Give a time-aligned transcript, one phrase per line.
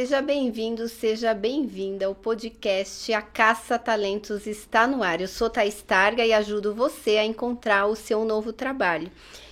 [0.00, 2.08] Seja bem-vindo, seja bem-vinda.
[2.08, 5.20] O podcast A Caça Talentos está no ar.
[5.20, 9.10] Eu sou Thais Targa e ajudo você a encontrar o seu novo trabalho.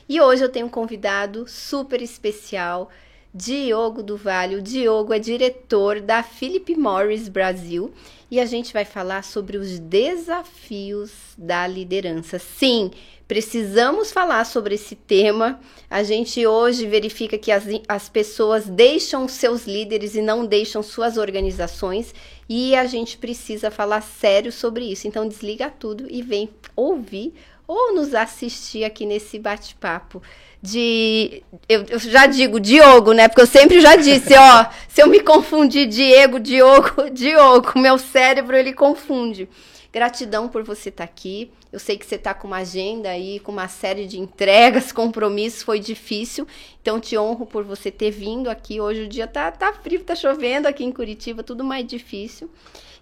[0.09, 2.91] E hoje eu tenho um convidado super especial,
[3.37, 4.57] Diogo do Vale.
[4.57, 7.93] O Diogo é diretor da Philip Morris Brasil
[8.31, 12.39] e a gente vai falar sobre os desafios da liderança.
[12.39, 12.91] Sim,
[13.29, 15.61] precisamos falar sobre esse tema.
[15.91, 21.19] A gente hoje verifica que as, as pessoas deixam seus líderes e não deixam suas
[21.19, 22.15] organizações,
[22.49, 25.07] e a gente precisa falar sério sobre isso.
[25.07, 27.35] Então, desliga tudo e vem ouvir
[27.69, 30.23] ou nos assistir aqui nesse bate-papo
[30.67, 31.43] de.
[31.69, 33.29] Eu, eu, já digo Diogo, né?
[33.29, 38.57] Porque eu sempre já disse, ó, se eu me confundir Diego, Diogo, Diogo, meu cérebro
[38.57, 39.49] ele confunde.
[39.93, 41.51] Gratidão por você estar tá aqui.
[41.73, 45.63] Eu sei que você está com uma agenda aí, com uma série de entregas, compromissos,
[45.63, 46.47] foi difícil.
[46.83, 48.81] Então te honro por você ter vindo aqui.
[48.81, 52.51] Hoje o dia tá, tá frio, tá chovendo aqui em Curitiba, tudo mais difícil.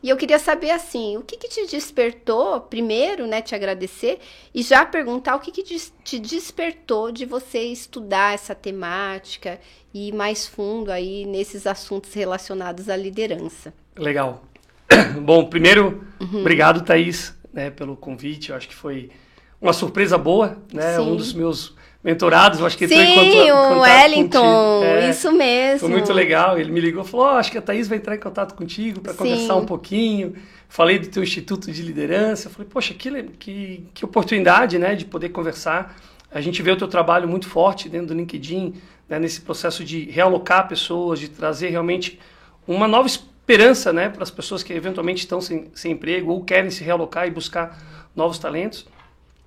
[0.04, 4.18] E eu queria saber assim, o que, que te despertou, primeiro, né, te agradecer,
[4.54, 9.58] e já perguntar o que, que te despertou de você estudar essa temática
[9.94, 13.72] e ir mais fundo aí nesses assuntos relacionados à liderança.
[13.96, 14.44] Legal.
[15.24, 16.40] Bom, primeiro, uhum.
[16.40, 18.50] obrigado, Thaís, né, pelo convite.
[18.50, 19.10] Eu acho que foi
[19.58, 20.96] uma surpresa boa, né?
[20.98, 21.12] Sim.
[21.12, 25.32] Um dos meus mentorados, eu acho que Sim, entrou em contato, o Wellington, é, isso
[25.32, 25.80] mesmo.
[25.80, 26.58] Foi muito legal.
[26.58, 29.00] Ele me ligou e falou: oh, acho que a Thaís vai entrar em contato contigo
[29.00, 30.34] para conversar um pouquinho.
[30.68, 32.50] Falei do teu instituto de liderança.
[32.50, 35.96] Falei, poxa, que, que, que oportunidade, né, de poder conversar.
[36.30, 38.74] A gente vê o teu trabalho muito forte dentro do LinkedIn,
[39.08, 42.18] né, nesse processo de realocar pessoas, de trazer realmente
[42.66, 46.70] uma nova esperança, né, para as pessoas que eventualmente estão sem, sem emprego ou querem
[46.70, 47.78] se realocar e buscar
[48.16, 48.84] novos talentos.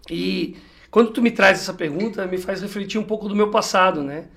[0.09, 0.55] E
[0.97, 4.29] quando tu me traz essa pergunta, me faz refletir um pouco do meu passado, né?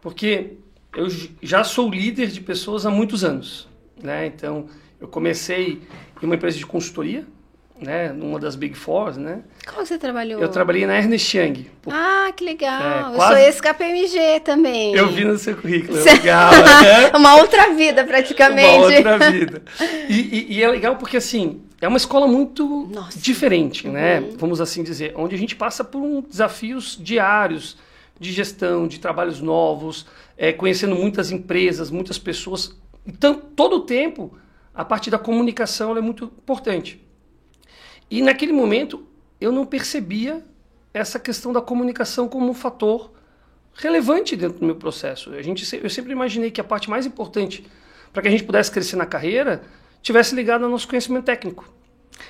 [0.00, 0.54] Porque
[0.92, 1.06] eu
[1.40, 3.68] já sou líder de pessoas há muitos anos,
[4.02, 4.26] né?
[4.26, 4.66] Então,
[5.00, 5.80] eu comecei
[6.20, 7.24] em uma empresa de consultoria,
[7.80, 9.40] né, numa das Big Four, né?
[9.66, 10.40] Qual você trabalhou?
[10.40, 11.66] Eu trabalhei na Ernest Young.
[11.80, 11.92] Por...
[11.92, 12.82] Ah, que legal.
[12.82, 13.34] É, eu quase...
[13.34, 14.94] sou ex-KPMG também.
[14.94, 16.52] Eu vi no seu currículo, é legal.
[16.52, 17.10] né?
[17.14, 18.76] uma outra vida, praticamente.
[18.76, 19.62] Uma outra vida.
[20.08, 23.18] E, e, e, é legal porque, assim, é uma escola muito Nossa.
[23.18, 24.20] diferente, né?
[24.20, 24.36] Uhum.
[24.36, 27.78] Vamos assim dizer, onde a gente passa por um, desafios diários
[28.18, 32.76] de gestão, de trabalhos novos, é, conhecendo muitas empresas, muitas pessoas.
[33.06, 34.36] Então, todo o tempo,
[34.74, 37.00] a parte da comunicação é muito importante.
[38.10, 39.06] E naquele momento
[39.40, 40.44] eu não percebia
[40.92, 43.12] essa questão da comunicação como um fator
[43.74, 45.32] relevante dentro do meu processo.
[45.32, 47.64] A gente, eu sempre imaginei que a parte mais importante
[48.12, 49.62] para que a gente pudesse crescer na carreira
[50.02, 51.72] tivesse ligado ao nosso conhecimento técnico.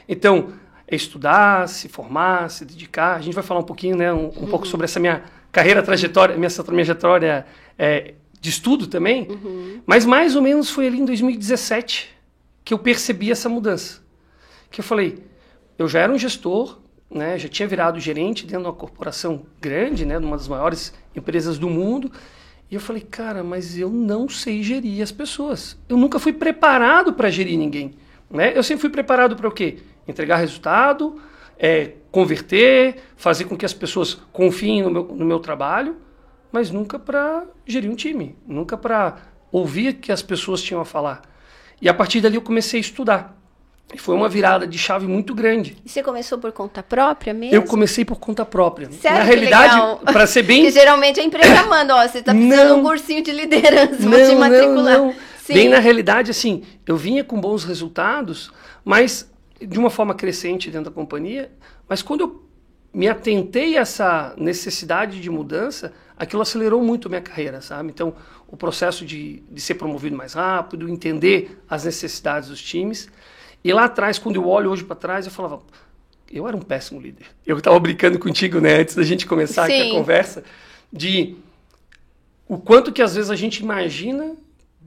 [0.09, 0.53] Então,
[0.87, 3.17] é estudar, se formar, se dedicar.
[3.17, 4.47] A gente vai falar um pouquinho, né, um, um uhum.
[4.49, 7.47] pouco sobre essa minha carreira, trajetória, minha trajetória
[7.79, 9.29] é, de estudo também.
[9.31, 9.81] Uhum.
[9.87, 12.11] Mas mais ou menos foi ali em 2017
[12.65, 14.03] que eu percebi essa mudança.
[14.71, 15.30] Que eu falei,
[15.81, 16.79] eu já era um gestor,
[17.11, 20.93] né, já tinha virado gerente dentro de uma corporação grande, né, de uma das maiores
[21.17, 22.13] empresas do mundo.
[22.71, 25.79] E eu falei, cara, mas eu não sei gerir as pessoas.
[25.89, 27.95] Eu nunca fui preparado para gerir ninguém.
[28.31, 28.53] Né?
[28.55, 29.79] Eu sempre fui preparado para o quê?
[30.07, 31.19] Entregar resultado,
[31.59, 35.97] é, converter, fazer com que as pessoas confiem no meu, no meu trabalho,
[36.53, 39.17] mas nunca para gerir um time, nunca para
[39.51, 41.23] ouvir o que as pessoas tinham a falar.
[41.81, 43.40] E a partir dali eu comecei a estudar.
[43.93, 45.77] E foi uma virada de chave muito grande.
[45.84, 47.55] E você começou por conta própria mesmo?
[47.55, 48.91] Eu comecei por conta própria.
[48.93, 49.19] Sério?
[49.19, 50.62] Na realidade, para ser bem.
[50.65, 54.11] Porque geralmente a empresa manda, ó, você está precisando de um cursinho de liderança, não,
[54.11, 54.99] vou te matricular.
[54.99, 55.15] Não, não.
[55.49, 58.53] Bem na realidade, assim, eu vinha com bons resultados,
[58.84, 59.28] mas
[59.61, 61.51] de uma forma crescente dentro da companhia,
[61.89, 62.51] mas quando eu
[62.93, 67.91] me atentei a essa necessidade de mudança, aquilo acelerou muito a minha carreira, sabe?
[67.91, 68.15] Então,
[68.49, 73.09] o processo de, de ser promovido mais rápido, entender as necessidades dos times.
[73.62, 75.60] E lá atrás, quando eu olho hoje para trás, eu falava,
[76.31, 77.27] eu era um péssimo líder.
[77.47, 79.91] Eu estava brincando contigo, né, antes da gente começar Sim.
[79.91, 80.45] a conversa,
[80.92, 81.36] de
[82.48, 84.34] o quanto que às vezes a gente imagina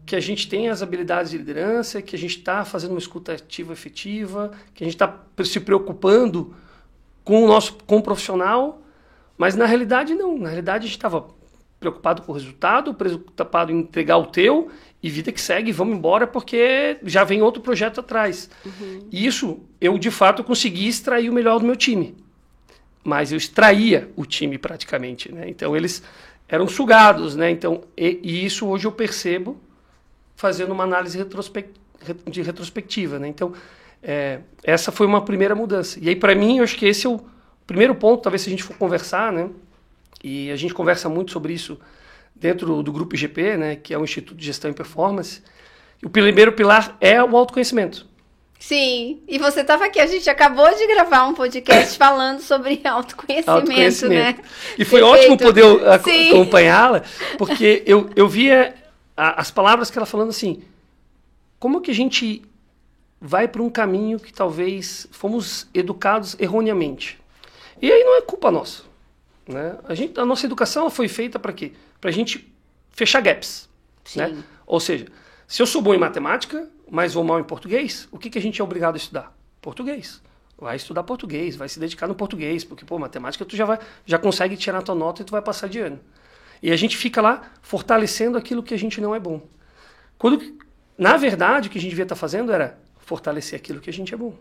[0.05, 3.33] que a gente tem as habilidades de liderança, que a gente está fazendo uma escuta
[3.33, 6.53] ativa efetiva, que a gente está se preocupando
[7.23, 8.81] com o nosso com o profissional,
[9.37, 10.37] mas na realidade não.
[10.37, 11.25] Na realidade a gente estava
[11.79, 14.69] preocupado com o resultado, preocupado em entregar o teu
[15.03, 18.50] e vida que segue, vamos embora porque já vem outro projeto atrás.
[18.65, 19.05] Uhum.
[19.11, 22.15] Isso eu de fato consegui extrair o melhor do meu time,
[23.03, 25.50] mas eu extraía o time praticamente, né?
[25.50, 26.01] Então eles
[26.47, 27.51] eram sugados, né?
[27.51, 29.59] Então e, e isso hoje eu percebo
[30.38, 31.73] fazendo uma análise retrospect,
[32.25, 33.27] de retrospectiva, né?
[33.27, 33.51] Então
[34.01, 36.00] é, essa foi uma primeira mudança.
[36.01, 37.19] E aí para mim eu acho que esse é o
[37.67, 39.50] primeiro ponto, talvez se a gente for conversar, né?
[40.23, 41.77] E a gente conversa muito sobre isso
[42.43, 45.41] dentro do grupo IGP, né, que é o Instituto de Gestão e Performance,
[46.03, 48.05] O primeiro pilar é o autoconhecimento.
[48.59, 53.49] Sim, e você estava aqui, a gente acabou de gravar um podcast falando sobre autoconhecimento,
[53.71, 54.37] autoconhecimento.
[54.41, 54.43] né?
[54.77, 55.05] E foi Perfeito.
[55.05, 57.03] ótimo poder acompanhá-la,
[57.39, 58.75] porque eu, eu via
[59.15, 60.61] as palavras que ela falando assim,
[61.59, 62.41] como que a gente
[63.21, 67.17] vai para um caminho que talvez fomos educados erroneamente.
[67.81, 68.83] E aí não é culpa nossa.
[69.47, 69.77] Né?
[69.83, 71.73] A, gente, a nossa educação foi feita para quê?
[71.99, 72.53] Para a gente
[72.91, 73.69] fechar gaps.
[74.15, 74.43] Né?
[74.65, 75.07] Ou seja,
[75.47, 78.41] se eu sou bom em matemática, mas vou mal em português, o que, que a
[78.41, 79.35] gente é obrigado a estudar?
[79.61, 80.21] Português.
[80.57, 84.17] Vai estudar português, vai se dedicar no português, porque, pô, matemática tu já, vai, já
[84.17, 85.99] consegue tirar a tua nota e tu vai passar de ano.
[86.61, 89.41] E a gente fica lá fortalecendo aquilo que a gente não é bom.
[90.17, 90.57] Quando,
[90.97, 94.13] na verdade, o que a gente devia estar fazendo era fortalecer aquilo que a gente
[94.13, 94.33] é bom.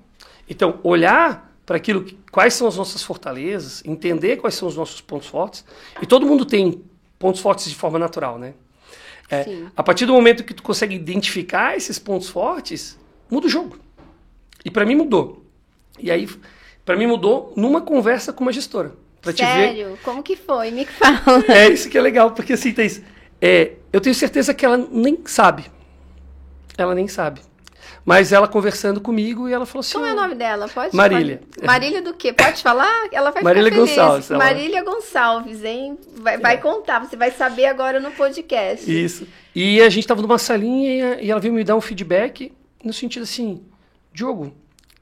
[0.49, 5.01] Então, olhar para aquilo, que, quais são as nossas fortalezas, entender quais são os nossos
[5.01, 5.65] pontos fortes.
[6.01, 6.83] E todo mundo tem
[7.19, 8.55] pontos fortes de forma natural, né?
[9.31, 12.99] É, a partir do momento que tu consegue identificar esses pontos fortes,
[13.31, 13.79] muda o jogo.
[14.65, 15.43] E para mim mudou.
[15.99, 16.29] E aí,
[16.85, 18.93] para mim mudou numa conversa com uma gestora.
[19.23, 19.91] Pra Sério?
[19.91, 19.99] Ver...
[20.03, 20.71] Como que foi?
[20.71, 21.45] Me fala.
[21.49, 22.91] É isso que é legal, porque assim, tem,
[23.41, 25.65] é, eu tenho certeza que ela nem sabe.
[26.77, 27.41] Ela nem sabe.
[28.05, 29.95] Mas ela conversando comigo e ela falou assim.
[29.95, 30.69] Como é o nome dela?
[30.69, 31.41] Pode Marília.
[31.55, 31.67] Pode...
[31.67, 32.33] Marília do quê?
[32.33, 33.09] Pode falar?
[33.13, 33.97] Ela vai Marília ficar feliz.
[33.97, 34.31] Gonçalves.
[34.31, 34.45] Ela...
[34.45, 35.99] Marília Gonçalves, hein?
[36.17, 36.57] Vai, vai é.
[36.57, 38.91] contar, você vai saber agora no podcast.
[38.91, 39.27] Isso.
[39.55, 42.53] E a gente estava numa salinha e ela veio me dar um feedback
[42.83, 43.63] no sentido assim:
[44.13, 44.53] Diogo,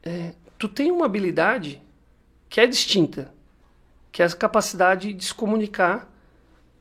[0.02, 1.80] é, tu tem uma habilidade
[2.50, 3.32] que é distinta,
[4.12, 6.10] que é a capacidade de se comunicar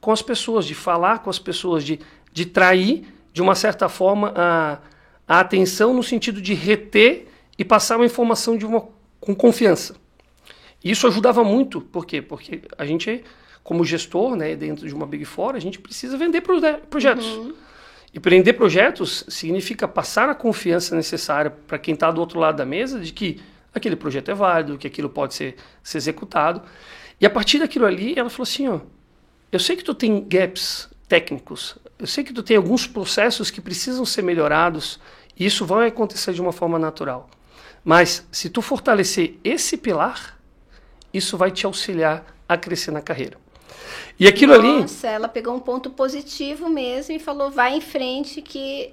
[0.02, 2.00] com as pessoas, de falar com as pessoas, de,
[2.34, 4.80] de trair, de uma certa forma, a
[5.30, 8.88] a atenção no sentido de reter e passar uma informação de uma,
[9.20, 9.96] com confiança.
[10.84, 12.20] Isso ajudava muito, por quê?
[12.20, 13.24] Porque a gente,
[13.64, 17.28] como gestor, né, dentro de uma Big Four, a gente precisa vender projetos.
[17.28, 17.54] Uhum.
[18.12, 22.66] E vender projetos significa passar a confiança necessária para quem está do outro lado da
[22.66, 23.40] mesa de que
[23.72, 26.64] aquele projeto é válido, que aquilo pode ser, ser executado.
[27.22, 28.80] E a partir daquilo ali, ela falou assim, ó,
[29.52, 33.60] eu sei que tu tem gaps técnicos, eu sei que tu tem alguns processos que
[33.60, 35.00] precisam ser melhorados,
[35.46, 37.30] isso vai acontecer de uma forma natural.
[37.84, 40.38] Mas se tu fortalecer esse pilar,
[41.14, 43.38] isso vai te auxiliar a crescer na carreira.
[44.20, 44.82] E aquilo Nossa, ali.
[44.82, 48.92] Nossa, ela pegou um ponto positivo mesmo e falou: vai em frente, que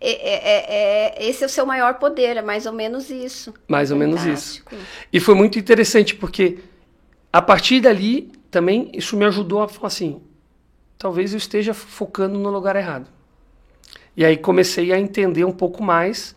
[0.00, 3.52] é, é, é, é esse é o seu maior poder, é mais ou menos isso.
[3.68, 4.26] Mais ou Fantástico.
[4.26, 4.64] menos isso.
[5.12, 6.58] E foi muito interessante, porque
[7.32, 10.22] a partir dali também isso me ajudou a falar assim:
[10.96, 13.13] talvez eu esteja focando no lugar errado.
[14.16, 16.34] E aí comecei a entender um pouco mais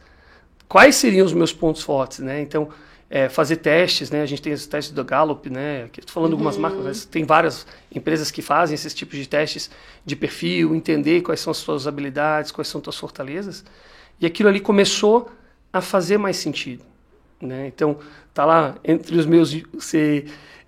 [0.67, 2.41] quais seriam os meus pontos fortes, né?
[2.41, 2.69] Então,
[3.09, 4.21] é, fazer testes, né?
[4.21, 5.89] A gente tem os testes do Gallup, né?
[5.97, 6.39] Estou falando uhum.
[6.39, 9.69] algumas marcas, mas tem várias empresas que fazem esses tipos de testes
[10.05, 13.63] de perfil, entender quais são as suas habilidades, quais são as suas fortalezas.
[14.19, 15.31] E aquilo ali começou
[15.71, 16.83] a fazer mais sentido,
[17.41, 17.67] né?
[17.67, 17.97] Então,
[18.33, 20.25] tá lá entre os meus ser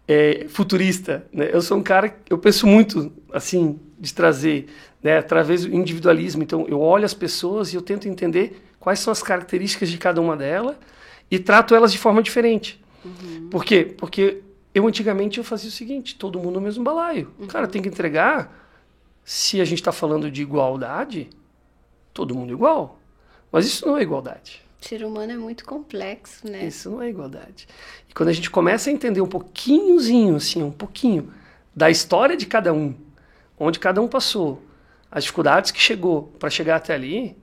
[0.10, 1.52] é, futurista, né?
[1.54, 4.66] Eu sou um cara, eu penso muito assim de trazer
[5.04, 6.42] né, através do individualismo.
[6.42, 10.20] Então, eu olho as pessoas e eu tento entender quais são as características de cada
[10.20, 10.76] uma delas
[11.30, 12.84] e trato elas de forma diferente.
[13.06, 13.50] Uhum.
[13.52, 13.86] Por quê?
[13.86, 14.42] Porque
[14.74, 17.32] eu antigamente eu fazia o seguinte: todo mundo no mesmo balaio.
[17.38, 17.46] Uhum.
[17.46, 18.68] Cara, tem que entregar.
[19.24, 21.30] Se a gente está falando de igualdade,
[22.16, 23.00] todo mundo igual.
[23.52, 24.66] Mas isso não é igualdade.
[24.82, 26.66] O ser humano é muito complexo, né?
[26.66, 27.68] Isso não é igualdade.
[28.08, 31.32] E quando a gente começa a entender um pouquinhozinho, assim, um pouquinho
[31.76, 32.96] da história de cada um,
[33.60, 34.64] onde cada um passou,
[35.12, 37.36] as dificuldades que chegou para chegar até ali,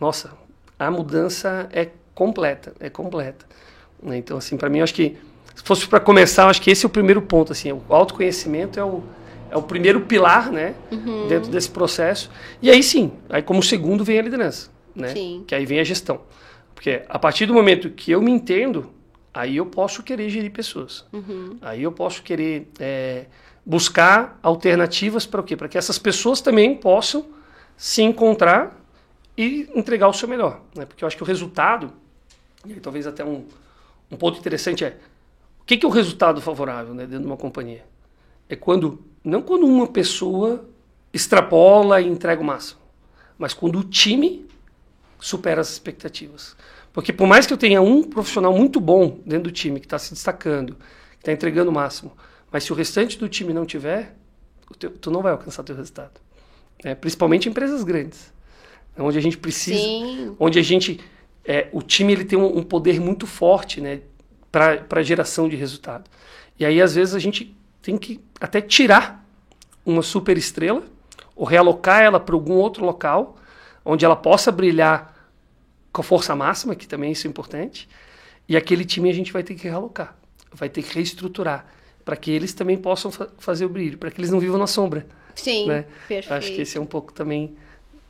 [0.00, 0.32] nossa,
[0.78, 3.44] a mudança é completa, é completa.
[4.02, 4.18] Né?
[4.18, 5.16] Então, assim, para mim, acho que
[5.54, 8.84] se fosse para começar, acho que esse é o primeiro ponto, assim, o autoconhecimento é
[8.84, 9.02] o,
[9.50, 11.28] é o primeiro pilar, né, uhum.
[11.28, 12.30] dentro desse processo.
[12.60, 15.44] E aí sim, aí como segundo vem a liderança, né, sim.
[15.46, 16.20] que aí vem a gestão.
[16.74, 18.90] Porque a partir do momento que eu me entendo,
[19.32, 21.04] aí eu posso querer gerir pessoas.
[21.12, 21.56] Uhum.
[21.62, 23.26] Aí eu posso querer é,
[23.64, 25.56] buscar alternativas para o quê?
[25.56, 27.26] Para que essas pessoas também possam
[27.76, 28.80] se encontrar
[29.36, 30.60] e entregar o seu melhor.
[30.74, 30.84] Né?
[30.84, 31.92] Porque eu acho que o resultado,
[32.66, 33.44] e talvez até um,
[34.10, 34.96] um ponto interessante é,
[35.60, 37.84] o que, que é o resultado favorável né, dentro de uma companhia?
[38.48, 40.68] É quando, não quando uma pessoa
[41.12, 42.80] extrapola e entrega o máximo,
[43.38, 44.46] mas quando o time
[45.24, 46.54] supera as expectativas.
[46.92, 49.98] Porque por mais que eu tenha um profissional muito bom dentro do time, que está
[49.98, 50.74] se destacando,
[51.12, 52.12] que está entregando o máximo,
[52.52, 54.14] mas se o restante do time não tiver,
[54.78, 56.20] teu, tu não vai alcançar o teu resultado.
[56.84, 58.34] É, principalmente em empresas grandes,
[58.98, 60.36] onde a gente precisa, Sim.
[60.38, 61.00] onde a gente,
[61.42, 64.02] é, o time ele tem um, um poder muito forte, né,
[64.52, 66.10] para geração de resultado.
[66.58, 69.26] E aí às vezes a gente tem que até tirar
[69.86, 70.82] uma super estrela
[71.34, 73.38] ou realocar ela para algum outro local
[73.84, 75.13] onde ela possa brilhar
[75.94, 77.88] com a força máxima, que também isso é importante,
[78.48, 80.16] e aquele time a gente vai ter que realocar,
[80.52, 81.66] vai ter que reestruturar,
[82.04, 84.66] para que eles também possam fa fazer o brilho, para que eles não vivam na
[84.66, 85.06] sombra.
[85.36, 85.86] Sim, né?
[86.08, 86.34] perfeito.
[86.34, 87.56] Acho que esse é um pouco também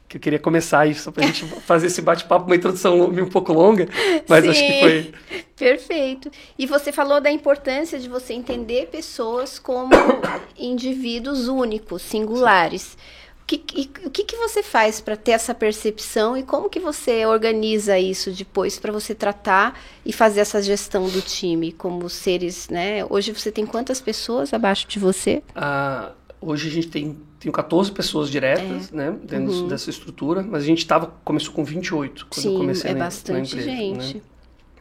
[0.09, 3.53] que eu queria começar isso, para a gente fazer esse bate-papo, uma introdução um pouco
[3.53, 3.87] longa,
[4.27, 5.15] mas Sim, acho que foi.
[5.55, 6.31] Perfeito.
[6.59, 9.91] E você falou da importância de você entender pessoas como
[10.57, 12.83] indivíduos únicos, singulares.
[12.83, 13.24] Sim.
[13.45, 17.27] O que, o que, que você faz para ter essa percepção e como que você
[17.27, 23.05] organiza isso depois para você tratar e fazer essa gestão do time como seres, né?
[23.11, 25.43] Hoje você tem quantas pessoas abaixo de você?
[25.55, 28.97] Ah, hoje a gente tem, tem 14 pessoas diretas, é.
[28.97, 29.69] né, dentro uhum.
[29.69, 33.05] dessa estrutura, mas a gente tava, começou com 28 quando Sim, eu comecei é na,
[33.05, 34.15] bastante na empresa, gente.
[34.17, 34.23] Né?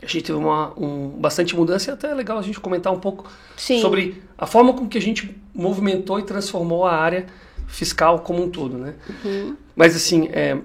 [0.01, 2.99] A gente teve uma, um, bastante mudança e até é legal a gente comentar um
[2.99, 3.81] pouco Sim.
[3.81, 7.25] sobre a forma com que a gente movimentou e transformou a área
[7.67, 8.95] fiscal como um todo, né?
[9.23, 9.55] Uhum.
[9.75, 10.57] Mas assim, é,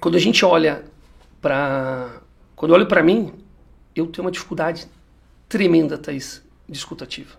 [0.00, 0.84] quando a gente olha
[1.40, 2.22] para,
[2.56, 3.32] quando eu olho para mim,
[3.94, 4.86] eu tenho uma dificuldade
[5.48, 7.36] tremenda, Thaís, discutativa.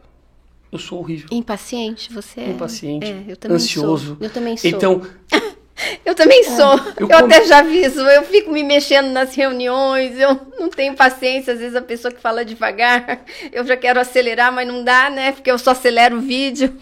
[0.71, 1.27] Eu sou horrível.
[1.31, 2.49] Impaciente, você é?
[2.49, 4.15] Impaciente, é, eu também ansioso.
[4.15, 4.17] Sou.
[4.19, 4.69] Eu também sou.
[4.69, 5.01] Então,
[6.05, 6.79] eu também sou.
[6.97, 11.53] Eu, eu até já aviso, eu fico me mexendo nas reuniões, eu não tenho paciência,
[11.53, 15.31] às vezes a pessoa que fala devagar, eu já quero acelerar, mas não dá, né?
[15.31, 16.75] Porque eu só acelero o vídeo.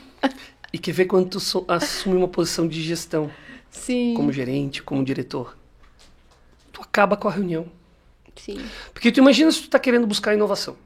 [0.73, 3.29] E quer ver quando tu so, assume uma posição de gestão,
[3.69, 4.13] Sim.
[4.15, 5.57] como gerente, como diretor,
[6.71, 7.65] tu acaba com a reunião.
[8.35, 8.59] Sim.
[8.93, 10.77] Porque tu imagina se tu tá querendo buscar inovação.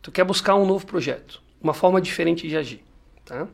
[0.00, 2.82] Tu quer buscar um novo projeto, uma forma diferente de agir,
[3.24, 3.46] tá?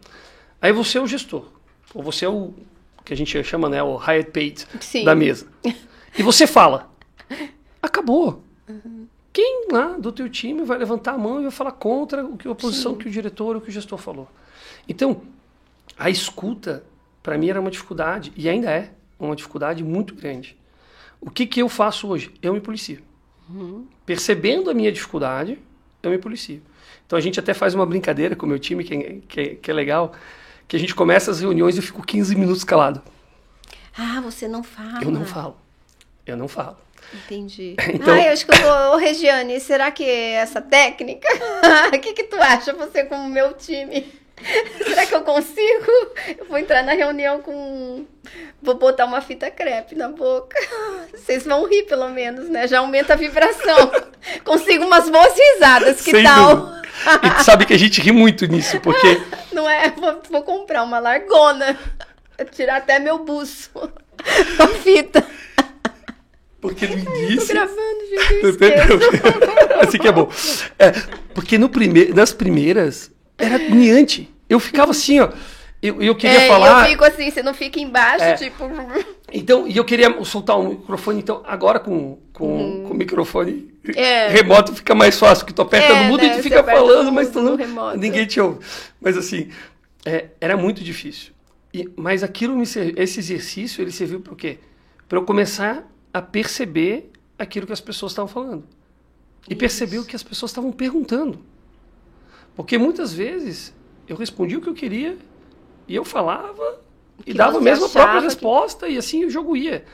[0.60, 1.46] Aí você é o gestor,
[1.92, 2.54] ou você é o
[3.04, 5.04] que a gente chama, né, o hired paid Sim.
[5.04, 5.46] da mesa.
[6.16, 6.90] E você fala,
[7.82, 8.42] acabou.
[8.68, 9.06] Uhum.
[9.32, 12.48] Quem lá do teu time vai levantar a mão e vai falar contra o que
[12.48, 12.98] a posição Sim.
[12.98, 14.28] que o diretor ou que o gestor falou?
[14.88, 15.22] Então,
[15.98, 16.84] a escuta,
[17.22, 20.56] para mim, era uma dificuldade, e ainda é uma dificuldade muito grande.
[21.20, 22.32] O que, que eu faço hoje?
[22.42, 23.02] Eu me policio.
[23.48, 23.86] Uhum.
[24.04, 25.58] Percebendo a minha dificuldade,
[26.02, 26.62] eu me policio.
[27.06, 29.54] Então a gente até faz uma brincadeira com o meu time, que é, que é,
[29.54, 30.12] que é legal,
[30.66, 33.02] que a gente começa as reuniões e eu fico 15 minutos calado.
[33.96, 35.02] Ah, você não fala.
[35.02, 35.56] Eu não falo.
[36.26, 36.76] Eu não falo.
[37.12, 37.76] Entendi.
[37.92, 38.12] Então...
[38.12, 38.94] Ah, eu acho que eu vou...
[38.94, 41.28] Ô, Regiane, será que essa técnica...
[41.94, 44.06] O que que tu acha, você como meu time?
[44.84, 45.90] Será que eu consigo?
[46.38, 48.06] Eu vou entrar na reunião com.
[48.62, 50.56] Vou botar uma fita crepe na boca.
[51.12, 52.66] Vocês vão rir, pelo menos, né?
[52.66, 53.92] Já aumenta a vibração.
[54.44, 56.56] Consigo umas boas risadas, que Sem tal?
[56.56, 56.82] Dúvida.
[57.22, 59.20] E tu sabe que a gente ri muito nisso, porque.
[59.52, 59.90] Não é?
[59.90, 61.78] Vou, vou comprar uma largona.
[62.50, 63.70] Tirar até meu buço.
[64.58, 65.24] A fita.
[66.60, 67.46] Porque no início.
[67.46, 68.34] Tô gravando, gente.
[68.42, 70.30] Eu assim que é bom.
[70.78, 70.92] É,
[71.34, 72.06] porque no prime...
[72.06, 74.32] nas primeiras era agoniante.
[74.48, 75.30] Eu ficava assim, ó.
[75.82, 76.84] Eu, eu queria é, falar.
[76.84, 78.34] Eu fico assim, você não fica embaixo, É.
[78.34, 78.64] tipo.
[79.30, 84.28] Então, e eu queria soltar o microfone, então, agora com, com, com o microfone É.
[84.28, 87.12] remoto fica mais fácil, que tu aperta É, no mudo né, e tu fica falando,
[87.12, 87.56] mas tu não,
[87.96, 88.64] ninguém te ouve.
[89.00, 89.50] Mas assim,
[90.06, 91.32] é, era muito difícil.
[91.72, 94.58] E, mas aquilo me esse exercício, ele serviu para o quê?
[95.08, 98.64] Para eu começar a perceber aquilo que as pessoas estavam falando.
[99.50, 101.40] E perceber o que as pessoas estavam perguntando.
[102.56, 103.74] Porque muitas vezes
[104.06, 105.16] eu respondia o que eu queria
[105.88, 106.80] e eu falava
[107.26, 109.84] e dava mesmo a própria que- resposta e assim o jogo ia.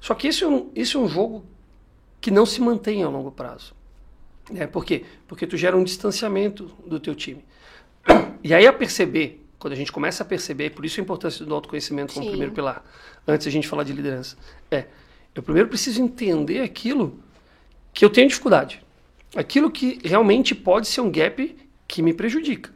[0.00, 1.44] Só que isso é um, isso é um jogo
[2.20, 3.74] que não se mantém a longo prazo.
[4.54, 5.04] É, por quê?
[5.28, 7.44] Porque tu gera um distanciamento do teu time.
[8.42, 11.54] E aí a perceber, quando a gente começa a perceber, por isso a importância do
[11.54, 12.30] autoconhecimento como Sim.
[12.30, 12.84] primeiro pilar,
[13.26, 14.36] antes a gente falar de liderança,
[14.70, 14.86] é,
[15.34, 17.18] eu primeiro preciso entender aquilo
[17.92, 18.82] que eu tenho dificuldade.
[19.36, 21.56] Aquilo que realmente pode ser um gap
[21.90, 22.70] que me prejudica.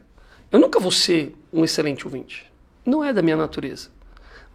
[0.51, 2.51] Eu nunca vou ser um excelente ouvinte.
[2.85, 3.89] Não é da minha natureza.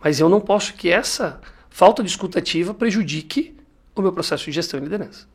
[0.03, 1.41] Mas eu não posso que essa
[1.71, 3.57] falta de escutativa prejudique
[3.97, 5.27] o meu processo de gestão e liderança.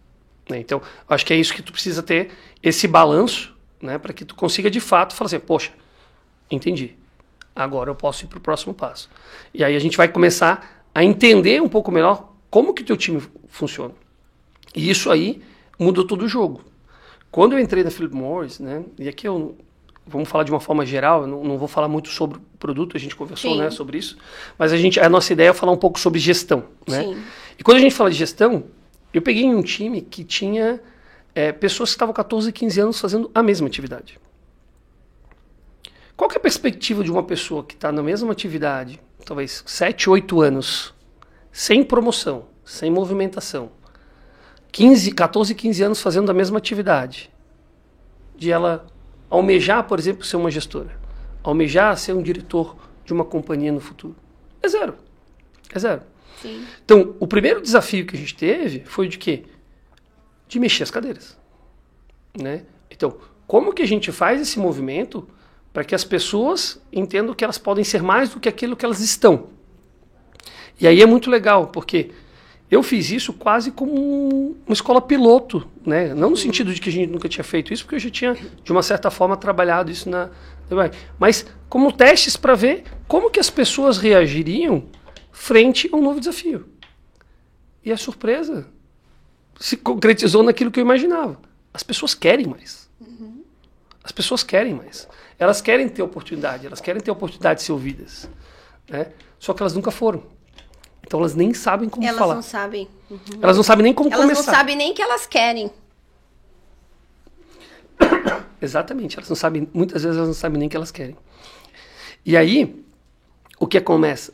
[0.49, 0.59] né?
[0.59, 4.35] Então, acho que é isso que tu precisa ter, esse balanço, né, para que tu
[4.35, 5.71] consiga de fato falar assim, poxa,
[6.49, 6.95] entendi.
[7.55, 9.09] Agora eu posso ir para o próximo passo.
[9.53, 12.97] E aí a gente vai começar a entender um pouco melhor como que o teu
[12.97, 13.93] time funciona.
[14.75, 15.41] E isso aí
[15.79, 16.63] mudou todo o jogo.
[17.35, 19.57] Quando eu entrei na Philip Morris, né, e aqui eu
[20.07, 22.95] vamos falar de uma forma geral, eu não, não vou falar muito sobre o produto,
[22.95, 23.59] a gente conversou, Sim.
[23.59, 24.17] né, sobre isso,
[24.57, 27.03] mas a gente a nossa ideia é falar um pouco sobre gestão, né?
[27.03, 27.21] Sim.
[27.59, 28.63] E quando a gente fala de gestão,
[29.13, 30.81] eu peguei um time que tinha
[31.35, 34.17] é, pessoas que estavam 14, 15 anos fazendo a mesma atividade.
[36.15, 40.09] Qual que é a perspectiva de uma pessoa que está na mesma atividade, talvez 7,
[40.09, 40.93] 8 anos,
[41.51, 43.71] sem promoção, sem movimentação,
[44.75, 47.31] 15, 14, 15 anos fazendo a mesma atividade,
[48.35, 48.85] de ela
[49.29, 50.99] almejar, por exemplo, ser uma gestora,
[51.41, 54.17] almejar ser um diretor de uma companhia no futuro?
[54.61, 54.95] É zero.
[55.73, 56.01] É zero.
[56.41, 56.65] Sim.
[56.83, 59.45] Então, o primeiro desafio que a gente teve foi de quê?
[60.45, 61.37] De mexer as cadeiras.
[62.37, 62.65] Né?
[62.91, 63.15] Então,
[63.47, 65.25] como que a gente faz esse movimento
[65.71, 68.99] para que as pessoas entendam que elas podem ser mais do que aquilo que elas
[68.99, 69.47] estão?
[70.77, 72.11] E aí é muito legal, porque
[72.75, 76.13] eu fiz isso quase como uma escola piloto, né?
[76.13, 78.33] Não no sentido de que a gente nunca tinha feito isso, porque eu já tinha,
[78.63, 80.29] de uma certa forma, trabalhado isso na.
[81.17, 84.85] Mas como testes para ver como que as pessoas reagiriam
[85.31, 86.67] frente a um novo desafio.
[87.83, 88.67] E a surpresa
[89.59, 91.39] se concretizou naquilo que eu imaginava.
[91.73, 92.89] As pessoas querem mais.
[94.03, 95.07] As pessoas querem mais.
[95.37, 98.29] Elas querem ter oportunidade, elas querem ter oportunidade de ser ouvidas.
[98.89, 99.07] Né?
[99.39, 100.23] Só que elas nunca foram.
[101.05, 102.33] Então elas nem sabem como elas falar.
[102.33, 102.87] Elas não sabem.
[103.09, 103.19] Uhum.
[103.41, 104.41] Elas não sabem nem como elas começar.
[104.41, 105.71] Elas não sabem nem que elas querem.
[108.61, 109.17] Exatamente.
[109.17, 111.15] Elas não sabem, muitas vezes elas não sabem nem que elas querem.
[112.25, 112.83] E aí,
[113.59, 114.33] o que começa?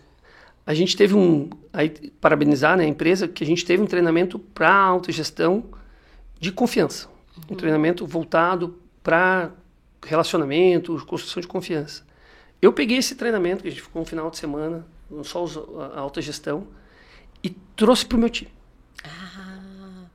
[0.66, 1.90] A gente teve um, aí
[2.22, 5.66] parabenizar né, a empresa que a gente teve um treinamento para autogestão
[6.40, 7.44] de confiança, uhum.
[7.52, 9.52] um treinamento voltado para
[10.06, 12.04] relacionamento, construção de confiança.
[12.62, 14.86] Eu peguei esse treinamento que a gente ficou um final de semana
[15.24, 15.46] só
[15.94, 16.68] a alta gestão,
[17.44, 18.52] e trouxe para o meu time.
[19.04, 19.60] Ah,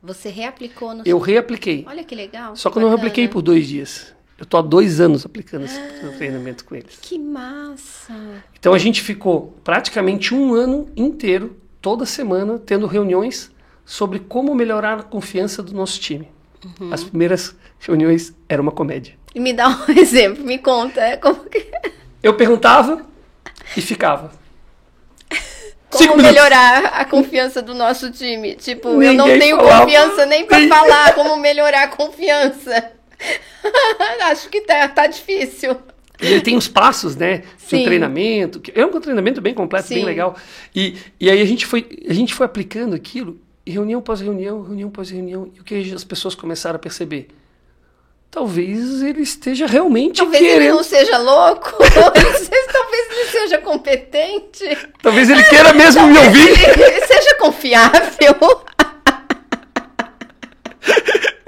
[0.03, 1.85] você reaplicou no Eu reapliquei.
[1.89, 2.57] Olha que legal.
[2.57, 4.15] Só que, eu não reapliquei por dois dias.
[4.39, 6.99] Eu estou há dois anos aplicando esse ah, treinamento com eles.
[7.01, 8.15] Que massa!
[8.59, 13.51] Então a gente ficou praticamente um ano inteiro, toda semana, tendo reuniões
[13.85, 16.29] sobre como melhorar a confiança do nosso time.
[16.81, 16.93] Uhum.
[16.93, 19.15] As primeiras reuniões eram uma comédia.
[19.35, 21.01] E me dá um exemplo, me conta.
[21.01, 21.67] É como que...
[22.23, 23.07] Eu perguntava
[23.77, 24.33] e ficava.
[25.97, 28.55] Como melhorar a confiança do nosso time?
[28.55, 29.81] Tipo, Ninguém eu não tenho falava.
[29.85, 32.93] confiança nem para falar como melhorar a confiança.
[34.31, 35.77] Acho que tá, tá difícil.
[36.19, 37.43] Ele tem os passos, né?
[37.69, 38.63] De um treinamento.
[38.75, 39.97] É um treinamento bem completo, Sim.
[39.97, 40.37] bem legal.
[40.75, 44.89] E, e aí a gente, foi, a gente foi aplicando aquilo, reunião após reunião, reunião
[44.89, 45.51] após reunião.
[45.55, 47.29] E o que as pessoas começaram a perceber?
[48.37, 50.61] Talvez ele esteja realmente talvez querendo.
[50.61, 52.51] ele não seja louco, talvez
[53.11, 54.77] ele seja competente.
[55.01, 56.51] Talvez ele queira mesmo talvez me ouvir.
[56.69, 58.37] Ele seja confiável.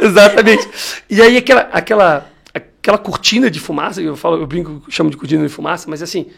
[0.00, 0.66] Exatamente.
[1.10, 5.46] E aí aquela, aquela, aquela cortina de fumaça, eu falo, eu brinco, chamo de cortina
[5.46, 6.30] de fumaça, mas assim,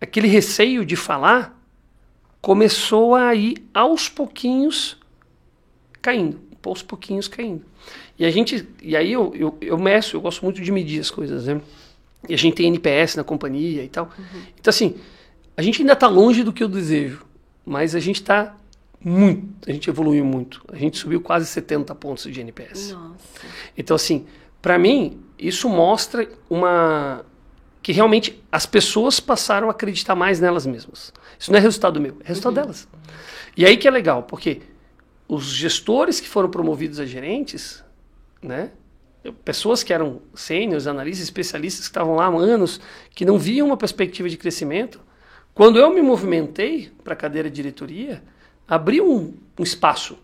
[0.00, 1.60] aquele receio de falar
[2.40, 4.96] começou a ir aos pouquinhos
[6.00, 7.66] caindo, aos pouquinhos caindo.
[8.18, 11.10] E a gente, e aí eu, eu, eu meço, eu gosto muito de medir as
[11.10, 11.60] coisas, né?
[12.28, 14.10] E a gente tem NPS na companhia e tal.
[14.18, 14.42] Uhum.
[14.58, 14.96] Então, assim,
[15.56, 17.24] a gente ainda está longe do que eu desejo,
[17.64, 18.56] mas a gente está
[19.00, 20.60] muito, a gente evoluiu muito.
[20.72, 22.92] A gente subiu quase 70 pontos de NPS.
[22.92, 23.16] Nossa.
[23.76, 24.26] Então, assim,
[24.60, 27.24] para mim, isso mostra uma
[27.80, 31.12] que realmente as pessoas passaram a acreditar mais nelas mesmas.
[31.38, 32.62] Isso não é resultado meu, é resultado uhum.
[32.62, 32.88] delas.
[33.56, 34.60] E aí que é legal, porque
[35.28, 37.82] os gestores que foram promovidos a gerentes,
[38.42, 38.70] né?
[39.44, 42.80] Pessoas que eram sêniores, analistas, especialistas que estavam lá há anos,
[43.14, 45.00] que não viam uma perspectiva de crescimento.
[45.54, 48.22] Quando eu me movimentei para a cadeira de diretoria,
[48.66, 50.16] abri um, um, espaço.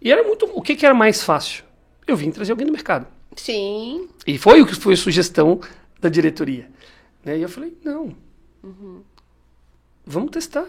[0.00, 0.50] E era muito.
[0.54, 1.62] O que, que era mais fácil?
[2.06, 3.06] Eu vim trazer alguém do mercado.
[3.36, 4.08] Sim.
[4.26, 5.60] E foi o que foi a sugestão
[6.00, 6.70] da diretoria.
[7.24, 7.38] Né?
[7.38, 8.16] E eu falei: não.
[8.62, 9.02] Uhum.
[10.04, 10.66] Vamos testar.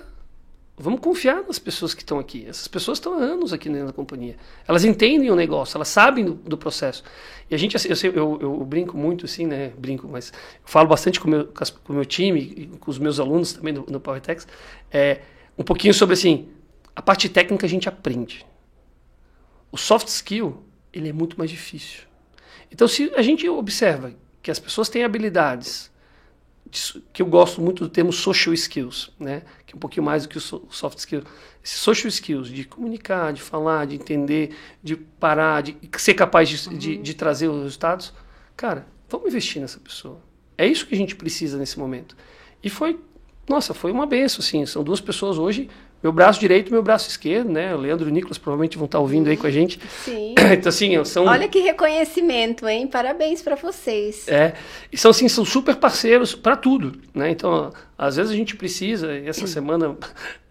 [0.75, 2.45] Vamos confiar nas pessoas que estão aqui.
[2.47, 4.35] Essas pessoas estão há anos aqui dentro da companhia.
[4.67, 7.03] Elas entendem o negócio, elas sabem do, do processo.
[7.49, 9.71] E a gente, assim, eu, eu, eu, brinco muito assim, né?
[9.77, 11.53] Brinco, mas eu falo bastante com, meu,
[11.87, 14.47] o meu time com os meus alunos também no, no PowerTex.
[14.91, 15.21] É,
[15.55, 16.49] um pouquinho sobre assim,
[16.95, 18.43] a parte técnica a gente aprende.
[19.71, 22.01] O soft skill, ele é muito mais difícil.
[22.71, 25.91] Então, se a gente observa que as pessoas têm habilidades
[27.11, 29.43] que eu gosto muito do termo social skills, né?
[29.65, 31.23] que é um pouquinho mais do que o soft skills.
[31.63, 36.69] Esses social skills de comunicar, de falar, de entender, de parar, de ser capaz de,
[36.69, 36.77] uhum.
[36.77, 38.13] de, de trazer os resultados.
[38.57, 40.19] Cara, vamos investir nessa pessoa.
[40.57, 42.15] É isso que a gente precisa nesse momento.
[42.63, 42.99] E foi,
[43.47, 44.65] nossa, foi uma benção, assim.
[44.65, 45.69] São duas pessoas hoje
[46.03, 47.73] meu braço direito e meu braço esquerdo, né?
[47.73, 49.79] O Leandro e o Nicolas provavelmente vão estar ouvindo aí com a gente.
[50.03, 50.35] Sim.
[50.51, 51.25] então, assim, são...
[51.25, 52.85] Olha que reconhecimento, hein?
[52.87, 54.27] Parabéns para vocês.
[54.27, 54.53] É.
[54.91, 57.29] E são, assim, são super parceiros para tudo, né?
[57.29, 59.95] Então, às vezes a gente precisa, e essa semana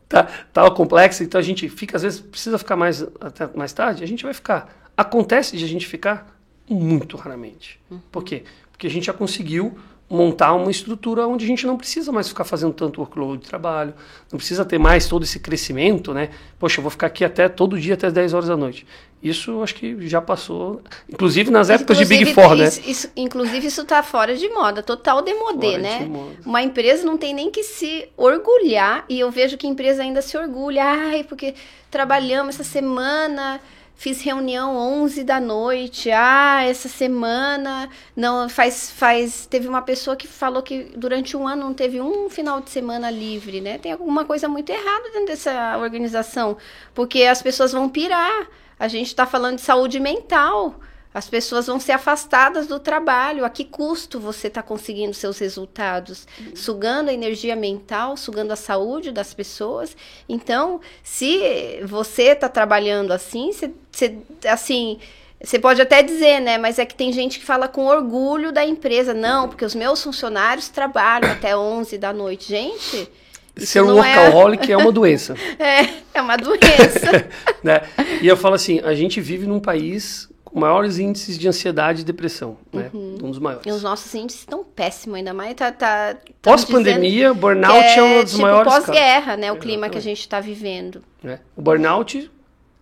[0.08, 4.02] tá, tá complexa, então a gente fica, às vezes, precisa ficar mais, até mais tarde,
[4.02, 4.90] a gente vai ficar.
[4.96, 6.34] Acontece de a gente ficar
[6.68, 7.78] muito raramente.
[7.90, 8.00] Uhum.
[8.10, 8.44] Por quê?
[8.70, 9.76] Porque a gente já conseguiu
[10.12, 13.94] montar uma estrutura onde a gente não precisa mais ficar fazendo tanto workload de trabalho,
[14.30, 16.28] não precisa ter mais todo esse crescimento, né?
[16.58, 18.86] Poxa, eu vou ficar aqui até todo dia até as 10 horas da noite.
[19.22, 22.68] Isso acho que já passou, inclusive nas épocas inclusive, de Big Four, né?
[22.86, 26.00] Isso, inclusive isso está fora de moda, total demodê, né?
[26.00, 26.36] De moda.
[26.44, 30.20] Uma empresa não tem nem que se orgulhar, e eu vejo que a empresa ainda
[30.20, 31.54] se orgulha, ai, porque
[31.90, 33.60] trabalhamos essa semana
[33.94, 36.10] fiz reunião 11 da noite.
[36.10, 41.64] Ah, essa semana não faz faz teve uma pessoa que falou que durante um ano
[41.64, 43.78] não teve um final de semana livre, né?
[43.78, 46.56] Tem alguma coisa muito errada dentro dessa organização,
[46.94, 48.48] porque as pessoas vão pirar.
[48.78, 50.80] A gente está falando de saúde mental.
[51.14, 53.44] As pessoas vão ser afastadas do trabalho.
[53.44, 56.26] A que custo você está conseguindo seus resultados?
[56.40, 56.56] Uhum.
[56.56, 59.96] Sugando a energia mental, sugando a saúde das pessoas.
[60.28, 64.16] Então, se você está trabalhando assim, você, você,
[64.48, 64.98] assim,
[65.42, 66.56] você pode até dizer, né?
[66.56, 69.12] Mas é que tem gente que fala com orgulho da empresa.
[69.12, 72.48] Não, porque os meus funcionários trabalham até 11 da noite.
[72.48, 73.08] Gente,
[73.56, 74.72] Ser um é workaholic é...
[74.72, 74.76] é...
[74.76, 75.34] uma doença.
[75.58, 77.28] É, é uma doença.
[77.62, 77.82] né?
[78.22, 82.58] E eu falo assim, a gente vive num país maiores índices de ansiedade e depressão,
[82.72, 82.90] né?
[82.92, 83.18] Uhum.
[83.22, 83.66] Um dos maiores.
[83.66, 88.22] E os nossos índices estão péssimos, ainda mais tá, tá Pós-pandemia, burnout é, é um
[88.22, 89.50] dos tipo, maiores pós-guerra, né?
[89.50, 91.02] O clima que a gente está vivendo.
[91.24, 91.38] É.
[91.56, 92.30] O burnout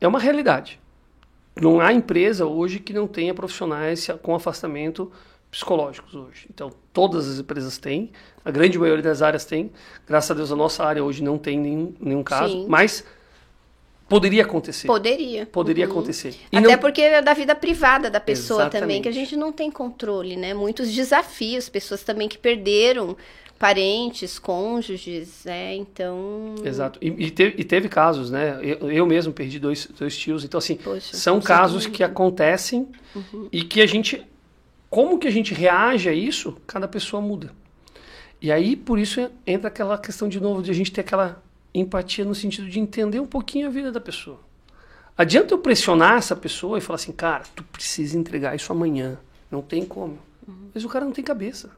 [0.00, 0.80] é uma realidade.
[1.60, 5.10] Não há empresa hoje que não tenha profissionais com afastamento
[5.50, 6.46] psicológicos hoje.
[6.52, 8.12] Então, todas as empresas têm,
[8.44, 9.70] a grande maioria das áreas tem.
[10.06, 12.66] Graças a Deus, a nossa área hoje não tem nenhum, nenhum caso, Sim.
[12.68, 13.04] mas
[14.10, 14.88] Poderia acontecer.
[14.88, 15.46] Poderia.
[15.46, 15.92] Poderia uhum.
[15.92, 16.34] acontecer.
[16.50, 16.78] E Até não...
[16.78, 18.80] porque é da vida privada da pessoa Exatamente.
[18.80, 20.52] também, que a gente não tem controle, né?
[20.52, 23.16] Muitos desafios, pessoas também que perderam
[23.56, 25.76] parentes, cônjuges, né?
[25.76, 26.56] Então.
[26.64, 26.98] Exato.
[27.00, 28.58] E, e, teve, e teve, casos, né?
[28.60, 30.42] Eu, eu, mesmo perdi dois, dois tios.
[30.42, 33.48] Então, assim, Poxa, são casos que acontecem uhum.
[33.52, 34.26] e que a gente.
[34.88, 37.52] Como que a gente reage a isso, cada pessoa muda.
[38.42, 41.40] E aí, por isso, entra aquela questão de novo de a gente ter aquela
[41.74, 44.40] empatia no sentido de entender um pouquinho a vida da pessoa.
[45.16, 49.18] Adianta eu pressionar essa pessoa e falar assim, cara, tu precisa entregar isso amanhã.
[49.50, 50.18] Não tem como.
[50.46, 50.70] Uhum.
[50.74, 51.70] Mas o cara não tem cabeça.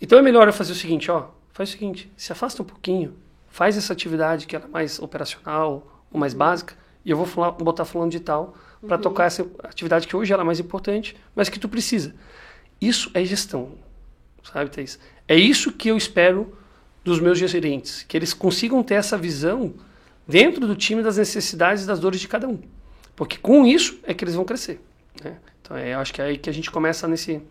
[0.00, 3.16] Então é melhor eu fazer o seguinte, ó, faz o seguinte, se afasta um pouquinho,
[3.48, 6.38] faz essa atividade que é mais operacional ou mais uhum.
[6.38, 6.74] básica,
[7.04, 8.54] e eu vou falar, botar falando de tal
[8.86, 9.02] para uhum.
[9.02, 12.14] tocar essa atividade que hoje ela é mais importante, mas que tu precisa.
[12.80, 13.72] Isso é gestão,
[14.44, 15.00] sabe, Thaís?
[15.26, 16.56] É isso que eu espero
[17.08, 19.74] dos meus gerentes, que eles consigam ter essa visão
[20.26, 22.60] dentro do time das necessidades e das dores de cada um.
[23.16, 24.80] Porque com isso é que eles vão crescer.
[25.24, 25.36] Né?
[25.60, 27.42] Então é, eu acho que é aí que a gente começa nesse,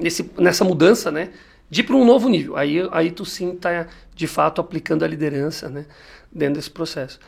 [0.00, 1.30] nesse, nessa mudança, né?
[1.68, 2.56] De ir para um novo nível.
[2.56, 5.86] Aí, aí tu sim está, de fato, aplicando a liderança né?
[6.30, 7.18] dentro desse processo.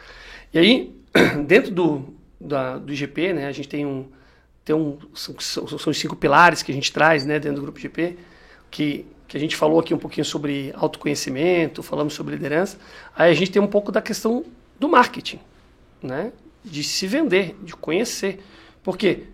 [0.52, 0.94] E aí,
[1.46, 3.46] dentro do, da, do IGP, né?
[3.46, 4.06] a gente tem um.
[4.64, 7.78] Tem um são, são os cinco pilares que a gente traz né, dentro do grupo
[7.78, 8.16] IGP,
[8.70, 12.78] que que a gente falou aqui um pouquinho sobre autoconhecimento, falamos sobre liderança,
[13.16, 14.44] aí a gente tem um pouco da questão
[14.78, 15.40] do marketing,
[16.02, 16.32] né?
[16.64, 18.42] De se vender, de conhecer.
[18.82, 19.24] Porque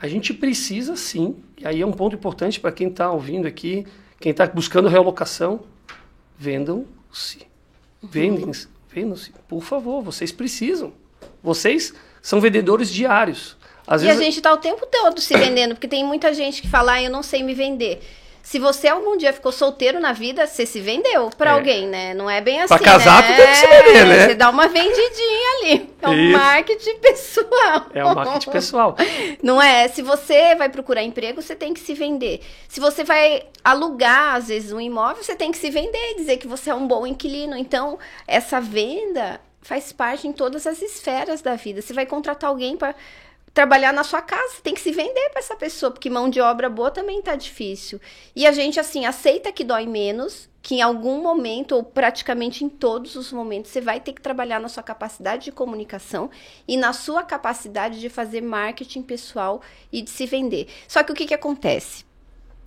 [0.00, 3.86] a gente precisa sim, e aí é um ponto importante para quem está ouvindo aqui,
[4.20, 5.60] quem está buscando realocação,
[6.36, 7.46] vendam-se.
[8.02, 9.32] Vendem-se, vendam-se.
[9.48, 10.92] Por favor, vocês precisam.
[11.42, 13.56] Vocês são vendedores diários.
[13.86, 14.20] Às e vezes...
[14.20, 17.02] a gente está o tempo todo se vendendo, porque tem muita gente que fala, ah,
[17.02, 18.00] eu não sei me vender.
[18.42, 21.54] Se você algum dia ficou solteiro na vida, você se vendeu para é.
[21.54, 22.14] alguém, né?
[22.14, 22.68] Não é bem assim.
[22.68, 23.32] Pra casar, né?
[23.32, 24.26] tu tem que se vender, né?
[24.26, 25.90] Você dá uma vendidinha ali.
[26.00, 26.38] É um Isso.
[26.38, 27.86] marketing pessoal.
[27.92, 28.96] É um marketing pessoal.
[29.42, 29.88] Não é?
[29.88, 32.40] Se você vai procurar emprego, você tem que se vender.
[32.68, 36.38] Se você vai alugar, às vezes, um imóvel, você tem que se vender e dizer
[36.38, 37.56] que você é um bom inquilino.
[37.56, 41.82] Então, essa venda faz parte em todas as esferas da vida.
[41.82, 42.94] Você vai contratar alguém para
[43.58, 46.70] trabalhar na sua casa, tem que se vender para essa pessoa, porque mão de obra
[46.70, 48.00] boa também tá difícil.
[48.36, 52.68] E a gente assim aceita que dói menos, que em algum momento ou praticamente em
[52.68, 56.30] todos os momentos você vai ter que trabalhar na sua capacidade de comunicação
[56.68, 60.68] e na sua capacidade de fazer marketing pessoal e de se vender.
[60.86, 62.04] Só que o que que acontece?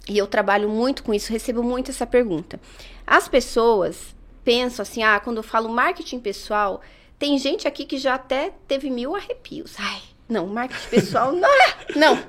[0.10, 2.60] E eu trabalho muito com isso, recebo muito essa pergunta.
[3.08, 6.82] As pessoas pensam assim: "Ah, quando eu falo marketing pessoal,
[7.18, 9.76] tem gente aqui que já até teve mil arrepios.
[9.80, 11.50] Ai, não, marketing pessoal, não,
[11.96, 12.24] não.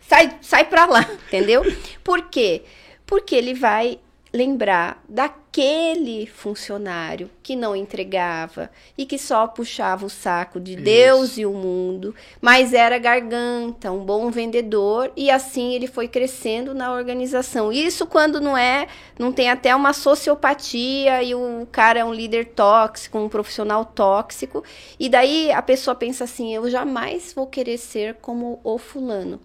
[0.00, 1.62] Sai, sai pra lá, entendeu?
[2.04, 2.62] Por quê?
[3.06, 3.98] Porque ele vai
[4.38, 10.82] lembrar daquele funcionário que não entregava e que só puxava o saco de Isso.
[10.84, 16.72] Deus e o mundo, mas era garganta, um bom vendedor e assim ele foi crescendo
[16.72, 17.72] na organização.
[17.72, 18.86] Isso quando não é,
[19.18, 24.62] não tem até uma sociopatia e o cara é um líder tóxico, um profissional tóxico,
[25.00, 29.40] e daí a pessoa pensa assim, eu jamais vou querer ser como o fulano.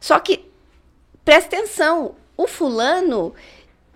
[0.00, 0.46] Só que
[1.22, 3.34] presta atenção, o fulano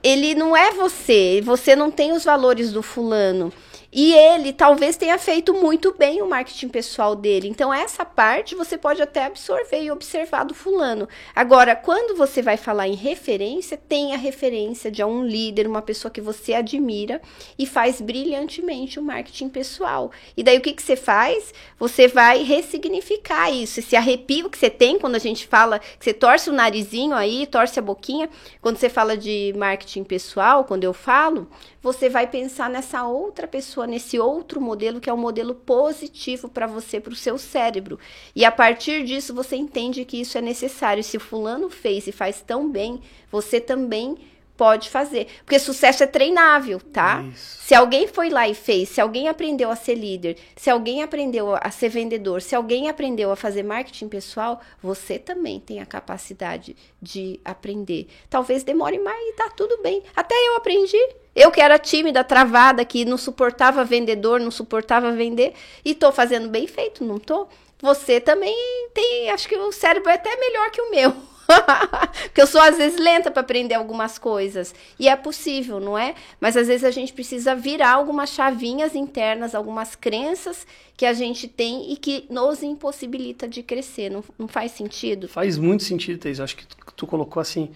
[0.03, 3.53] ele não é você, você não tem os valores do fulano.
[3.93, 7.47] E ele talvez tenha feito muito bem o marketing pessoal dele.
[7.47, 11.07] Então, essa parte você pode até absorver e observar do fulano.
[11.35, 16.11] Agora, quando você vai falar em referência, tem a referência de um líder, uma pessoa
[16.11, 17.21] que você admira
[17.59, 20.11] e faz brilhantemente o marketing pessoal.
[20.35, 21.53] E daí o que, que você faz?
[21.79, 23.81] Você vai ressignificar isso.
[23.81, 27.47] Esse arrepio que você tem quando a gente fala, que você torce o narizinho aí,
[27.47, 28.31] torce a boquinha,
[28.63, 31.47] quando você fala de marketing pessoal, quando eu falo,
[31.83, 36.67] você vai pensar nessa outra pessoa, nesse outro modelo que é um modelo positivo para
[36.67, 37.99] você, para o seu cérebro.
[38.37, 41.03] E a partir disso você entende que isso é necessário.
[41.03, 44.17] Se fulano fez e faz tão bem, você também
[44.57, 45.27] pode fazer.
[45.45, 47.23] Porque sucesso é treinável, tá?
[47.33, 47.63] Isso.
[47.63, 51.55] Se alguém foi lá e fez, se alguém aprendeu a ser líder, se alguém aprendeu
[51.55, 56.77] a ser vendedor, se alguém aprendeu a fazer marketing pessoal, você também tem a capacidade
[57.01, 58.09] de aprender.
[58.29, 60.03] Talvez demore mais e tá tudo bem.
[60.15, 60.99] Até eu aprendi.
[61.35, 66.49] Eu que era tímida, travada, que não suportava vendedor, não suportava vender, e tô fazendo
[66.49, 67.49] bem feito, não tô?
[67.81, 68.55] Você também
[68.93, 71.32] tem, acho que o cérebro é até melhor que o meu.
[72.25, 74.75] Porque eu sou às vezes lenta para aprender algumas coisas.
[74.99, 76.15] E é possível, não é?
[76.41, 81.49] Mas às vezes a gente precisa virar algumas chavinhas internas, algumas crenças que a gente
[81.49, 84.11] tem e que nos impossibilita de crescer.
[84.11, 85.29] Não, não faz sentido?
[85.29, 86.41] Faz muito sentido, Thais.
[86.41, 87.71] Acho que tu, tu, colocou assim.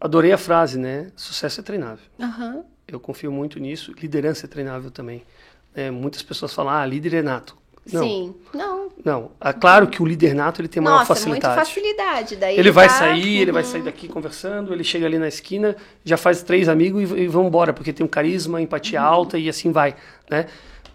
[0.00, 1.10] Adorei a frase, né?
[1.16, 2.04] Sucesso é treinável.
[2.18, 2.64] Uhum.
[2.86, 3.92] Eu confio muito nisso.
[4.00, 5.22] Liderança é treinável também.
[5.74, 7.56] É, muitas pessoas falam, ah, líder é nato.
[7.92, 8.02] Não.
[8.02, 8.88] Sim, não.
[9.04, 11.46] Não, é claro que o líder nato ele tem Nossa, facilidade.
[11.46, 12.36] Muita facilidade.
[12.36, 12.94] Daí ele, ele vai tá...
[12.94, 13.42] sair, uhum.
[13.42, 17.14] ele vai sair daqui conversando, ele chega ali na esquina, já faz três amigos e,
[17.14, 19.06] e vão embora, porque tem um carisma, empatia uhum.
[19.06, 19.94] alta e assim vai,
[20.28, 20.46] né?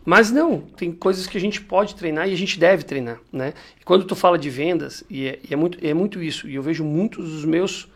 [0.03, 3.53] Mas não, tem coisas que a gente pode treinar e a gente deve treinar, né?
[3.79, 6.55] E quando tu fala de vendas, e é, e é muito, é muito isso, e
[6.55, 7.87] eu vejo muitos dos meus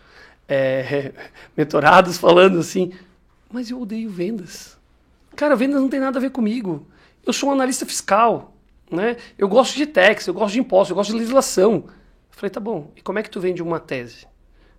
[0.48, 1.12] é,
[1.58, 2.94] mentorados falando assim,
[3.52, 4.78] mas eu odeio vendas.
[5.36, 6.88] Cara, vendas não tem nada a ver comigo.
[7.26, 8.55] Eu sou um analista fiscal,
[8.92, 9.18] né?
[9.38, 11.86] Eu gosto de tax, eu gosto de impostos, eu gosto de legislação.
[11.86, 11.92] Eu
[12.30, 14.28] falei, tá bom, e como é que tu vende uma tese?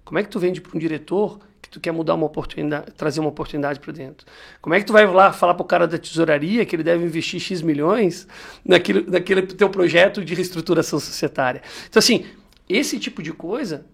[0.05, 3.19] Como é que tu vende para um diretor que tu quer mudar uma oportunidade, trazer
[3.19, 4.27] uma oportunidade para dentro?
[4.63, 7.05] Como é que tu vai lá falar para o cara da tesouraria que ele deve
[7.05, 8.29] investir X milhões
[8.65, 11.61] naquele teu projeto de reestruturação societária?
[11.89, 12.25] Então, assim,
[12.69, 13.85] esse tipo de coisa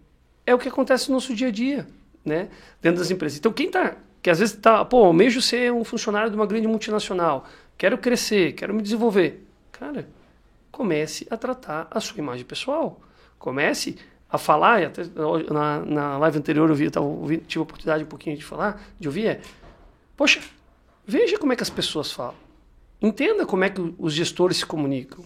[0.45, 1.87] é o que acontece no nosso dia a dia,
[2.25, 2.49] né?
[2.83, 3.39] Dentro das empresas.
[3.39, 6.69] Então, quem tá, que às vezes tá, pô, almejo ser um funcionário de uma grande
[6.69, 7.47] multinacional,
[7.79, 9.47] quero crescer, quero me desenvolver.
[9.83, 10.07] Cara,
[10.71, 13.01] comece a tratar a sua imagem pessoal.
[13.37, 13.99] Comece
[14.31, 15.03] a falar, até
[15.53, 19.09] na, na live anterior eu vi, eu tive a oportunidade um pouquinho de falar, de
[19.09, 19.41] ouvir, é,
[20.17, 20.41] poxa,
[21.05, 22.37] veja como é que as pessoas falam.
[23.01, 25.25] Entenda como é que os gestores se comunicam.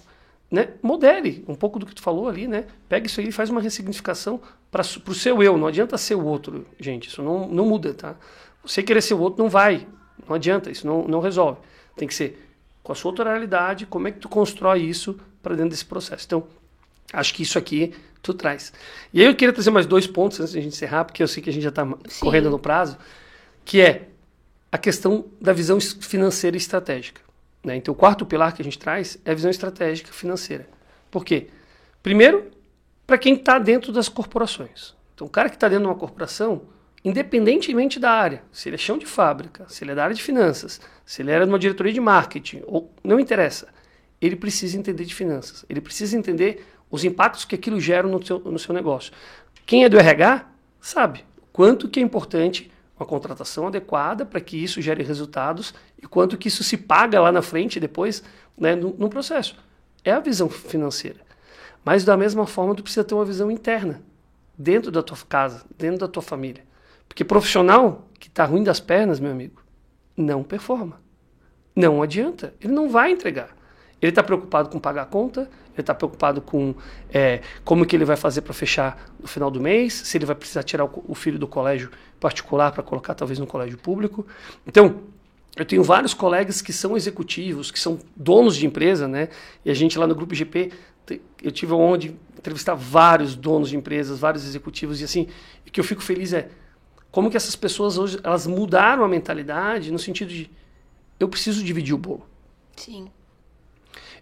[0.50, 0.70] Né?
[0.82, 2.64] Modele um pouco do que tu falou ali, né?
[2.88, 4.40] Pega isso aí e faz uma ressignificação
[4.70, 5.58] para o seu eu.
[5.58, 7.08] Não adianta ser o outro, gente.
[7.08, 8.16] Isso não, não muda, tá?
[8.64, 9.86] Você querer ser o outro não vai.
[10.26, 11.60] Não adianta, isso não, não resolve.
[11.94, 12.45] Tem que ser
[12.86, 16.24] com a sua outra realidade, como é que tu constrói isso para dentro desse processo.
[16.24, 16.46] Então,
[17.12, 18.72] acho que isso aqui tu traz.
[19.12, 21.26] E aí eu queria trazer mais dois pontos antes de a gente encerrar, porque eu
[21.26, 21.84] sei que a gente já está
[22.20, 22.96] correndo no prazo,
[23.64, 24.06] que é
[24.70, 27.20] a questão da visão financeira e estratégica.
[27.64, 27.74] Né?
[27.74, 30.68] Então, o quarto pilar que a gente traz é a visão estratégica financeira.
[31.10, 31.48] Por quê?
[32.04, 32.52] Primeiro,
[33.04, 34.94] para quem está dentro das corporações.
[35.12, 36.62] Então, o cara que está dentro de uma corporação,
[37.06, 40.20] independentemente da área, se ele é chão de fábrica, se ele é da área de
[40.20, 43.68] finanças, se ele era de uma diretoria de marketing, ou não interessa,
[44.20, 48.40] ele precisa entender de finanças, ele precisa entender os impactos que aquilo gera no seu,
[48.40, 49.12] no seu negócio.
[49.64, 50.46] Quem é do RH
[50.80, 56.36] sabe quanto que é importante uma contratação adequada para que isso gere resultados e quanto
[56.36, 58.24] que isso se paga lá na frente depois
[58.58, 59.54] né, no, no processo.
[60.02, 61.20] É a visão financeira.
[61.84, 64.02] Mas da mesma forma, tu precisa ter uma visão interna,
[64.58, 66.66] dentro da tua casa, dentro da tua família.
[67.08, 69.62] Porque profissional que está ruim das pernas, meu amigo,
[70.16, 71.00] não performa.
[71.74, 72.54] Não adianta.
[72.60, 73.54] Ele não vai entregar.
[74.00, 75.42] Ele está preocupado com pagar a conta,
[75.72, 76.74] ele está preocupado com
[77.10, 80.36] é, como que ele vai fazer para fechar no final do mês, se ele vai
[80.36, 81.90] precisar tirar o, o filho do colégio
[82.20, 84.26] particular para colocar talvez no colégio público.
[84.66, 85.00] Então,
[85.56, 89.30] eu tenho vários colegas que são executivos, que são donos de empresa, né?
[89.64, 90.70] E a gente lá no Grupo GP,
[91.42, 95.28] eu tive onde entrevistar vários donos de empresas, vários executivos, e assim,
[95.66, 96.50] o que eu fico feliz é
[97.16, 100.50] como que essas pessoas hoje elas mudaram a mentalidade no sentido de
[101.18, 102.26] eu preciso dividir o bolo.
[102.76, 103.08] Sim.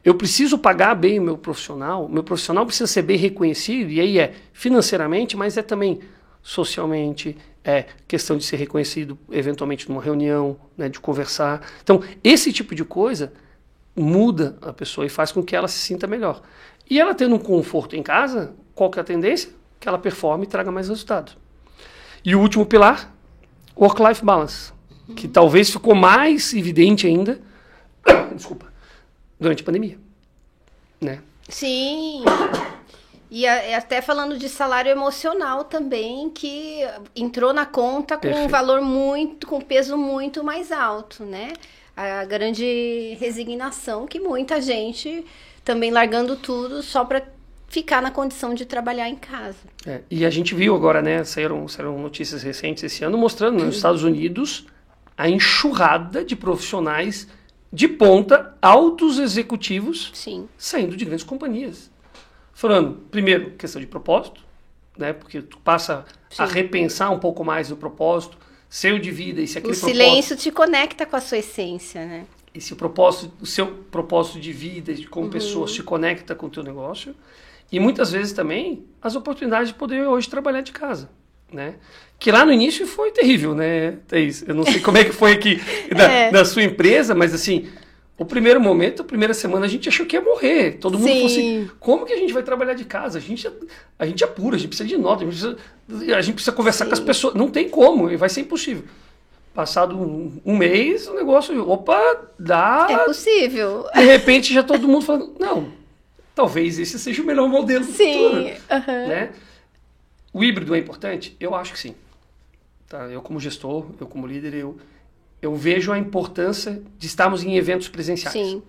[0.04, 4.16] Eu preciso pagar bem o meu profissional, meu profissional precisa ser bem reconhecido, e aí
[4.20, 6.02] é financeiramente, mas é também
[6.40, 11.66] socialmente, é questão de ser reconhecido eventualmente numa reunião, né, de conversar.
[11.82, 13.32] Então, esse tipo de coisa
[13.96, 16.42] muda a pessoa e faz com que ela se sinta melhor.
[16.88, 19.50] E ela tendo um conforto em casa, qual que é a tendência?
[19.80, 21.42] Que ela performe e traga mais resultado.
[22.24, 23.12] E o último pilar,
[23.76, 24.72] work-life balance,
[25.14, 27.38] que talvez ficou mais evidente ainda,
[28.34, 28.72] desculpa,
[29.38, 29.98] durante a pandemia,
[31.00, 31.20] né?
[31.48, 32.24] Sim.
[33.30, 36.80] E até falando de salário emocional também, que
[37.14, 38.46] entrou na conta com Perfeito.
[38.46, 41.52] um valor muito, com peso muito mais alto, né?
[41.96, 45.26] A grande resignação que muita gente
[45.64, 47.22] também largando tudo só para
[47.74, 49.58] ficar na condição de trabalhar em casa.
[49.84, 51.24] É, e a gente viu agora, né?
[51.24, 54.66] Saíram, saíram notícias recentes esse ano mostrando nos Estados Unidos
[55.18, 57.26] a enxurrada de profissionais
[57.72, 60.48] de ponta, altos executivos, Sim.
[60.56, 61.90] saindo de grandes companhias.
[62.52, 64.40] Falando, primeiro, questão de propósito,
[64.96, 65.12] né?
[65.12, 66.42] Porque tu passa Sim.
[66.42, 70.36] a repensar um pouco mais o propósito, seu de vida e se aquele O silêncio
[70.36, 72.24] te conecta com a sua essência, né?
[72.54, 75.32] E se o propósito, o seu propósito de vida de como uhum.
[75.32, 77.16] pessoa se conecta com o teu negócio.
[77.70, 81.10] E muitas vezes também as oportunidades de poder hoje trabalhar de casa,
[81.52, 81.74] né?
[82.18, 84.44] Que lá no início foi terrível, né, Thaís?
[84.46, 85.60] Eu não sei como é que foi aqui
[85.94, 86.44] na, é.
[86.44, 87.68] sua empresa, mas assim,
[88.16, 90.78] o primeiro momento, a primeira semana, a gente achou que ia morrer.
[90.78, 91.14] Todo mundo Sim.
[91.14, 93.18] falou assim: como que a gente vai trabalhar de casa?
[93.18, 93.50] A gente,
[93.98, 96.84] a gente apura, a gente precisa de nota, a gente precisa, a gente precisa conversar
[96.84, 96.90] Sim.
[96.90, 97.34] com as pessoas.
[97.34, 98.84] Não tem como, vai ser impossível.
[99.52, 102.00] Passado um, um, mês, o negócio, opa,
[102.38, 102.86] dá.
[102.88, 103.86] É possível.
[103.92, 105.72] De repente já todo mundo falando: não,
[106.34, 107.92] talvez esse seja o melhor modelo sim.
[107.92, 108.40] futuro.
[108.40, 109.08] Uhum.
[109.08, 109.32] Né?
[110.32, 111.36] O híbrido é importante?
[111.38, 111.94] Eu acho que sim.
[112.88, 113.06] Tá?
[113.06, 114.78] Eu, como gestor, eu, como líder, eu
[115.44, 118.32] eu vejo a importância de estarmos em eventos presenciais.
[118.32, 118.62] Sim.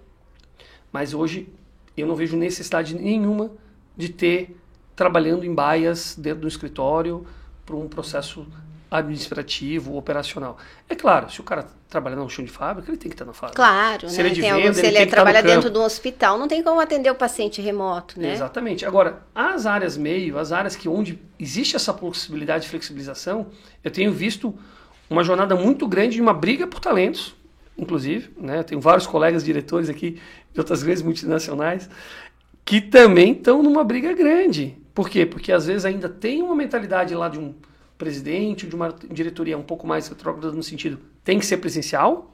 [0.92, 1.48] Mas hoje
[1.96, 3.50] eu não vejo necessidade nenhuma
[3.96, 4.58] de ter
[4.94, 7.26] trabalhando em baias dentro do escritório
[7.66, 8.46] para um processo
[8.98, 10.58] administrativo, operacional.
[10.90, 13.34] É claro, se o cara trabalha no chão de fábrica, ele tem que estar na
[13.34, 13.56] fábrica.
[13.56, 14.24] Claro, se né?
[14.24, 16.80] ele, é de venda, se ele, ele trabalha dentro de um hospital, não tem como
[16.80, 18.34] atender o paciente remoto, né?
[18.34, 18.86] Exatamente.
[18.86, 23.48] Agora, as áreas meio, as áreas que onde existe essa possibilidade de flexibilização,
[23.84, 24.54] eu tenho visto
[25.10, 27.36] uma jornada muito grande de uma briga por talentos,
[27.78, 28.32] inclusive.
[28.38, 28.64] Né?
[28.64, 30.20] Tenho vários colegas diretores aqui
[30.54, 31.90] de outras grandes multinacionais
[32.66, 34.76] que também estão numa briga grande.
[34.94, 35.26] Por quê?
[35.26, 37.54] Porque às vezes ainda tem uma mentalidade lá de um
[37.98, 42.32] presidente, de uma diretoria um pouco mais retrógrada no sentido tem que ser presencial,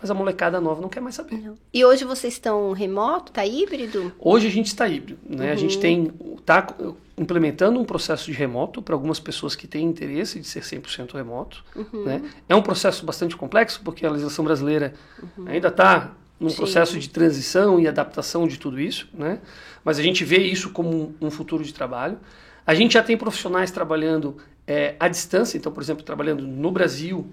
[0.00, 1.36] mas a molecada nova não quer mais saber.
[1.36, 1.58] Não.
[1.74, 4.12] E hoje vocês estão remoto, tá híbrido?
[4.18, 5.46] Hoje a gente está híbrido, né?
[5.46, 5.52] Uhum.
[5.52, 5.80] A gente uhum.
[5.80, 6.12] tem
[6.46, 6.66] tá
[7.18, 11.62] implementando um processo de remoto para algumas pessoas que têm interesse de ser 100% remoto,
[11.76, 12.04] uhum.
[12.04, 12.22] né?
[12.48, 15.46] É um processo bastante complexo porque a legislação brasileira uhum.
[15.46, 16.56] ainda está num Sim.
[16.56, 19.40] processo de transição e adaptação de tudo isso, né?
[19.84, 22.16] Mas a gente vê isso como um futuro de trabalho.
[22.66, 27.30] A gente já tem profissionais trabalhando é, à distância, então, por exemplo, trabalhando no Brasil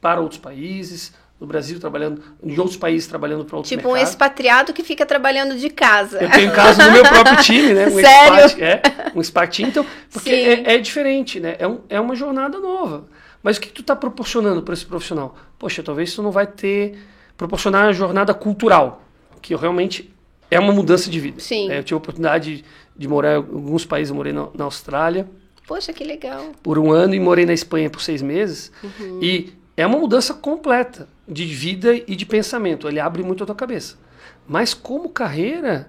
[0.00, 4.72] para outros países, no Brasil trabalhando, em outros países trabalhando para outros tipo um expatriado
[4.72, 6.18] que fica trabalhando de casa.
[6.18, 7.86] Eu tenho caso no meu próprio time, né?
[7.88, 8.44] Um Sério?
[8.44, 8.82] Expat, é,
[9.14, 11.56] um expat então, porque é, é, diferente, né?
[11.58, 13.06] É, um, é uma jornada nova.
[13.40, 15.36] Mas o que tu está proporcionando para esse profissional?
[15.58, 16.98] Poxa, talvez tu não vai ter
[17.36, 19.02] proporcionar uma jornada cultural,
[19.40, 20.12] que realmente
[20.50, 21.38] é uma mudança de vida.
[21.38, 21.70] Sim.
[21.70, 22.64] É, eu tive a oportunidade
[22.96, 25.28] de morar em alguns países, eu morei na, na Austrália.
[25.68, 26.52] Poxa, que legal.
[26.62, 28.72] Por um ano e morei na Espanha por seis meses.
[28.82, 29.20] Uhum.
[29.22, 32.88] E é uma mudança completa de vida e de pensamento.
[32.88, 33.98] Ele abre muito a tua cabeça.
[34.46, 35.86] Mas como carreira,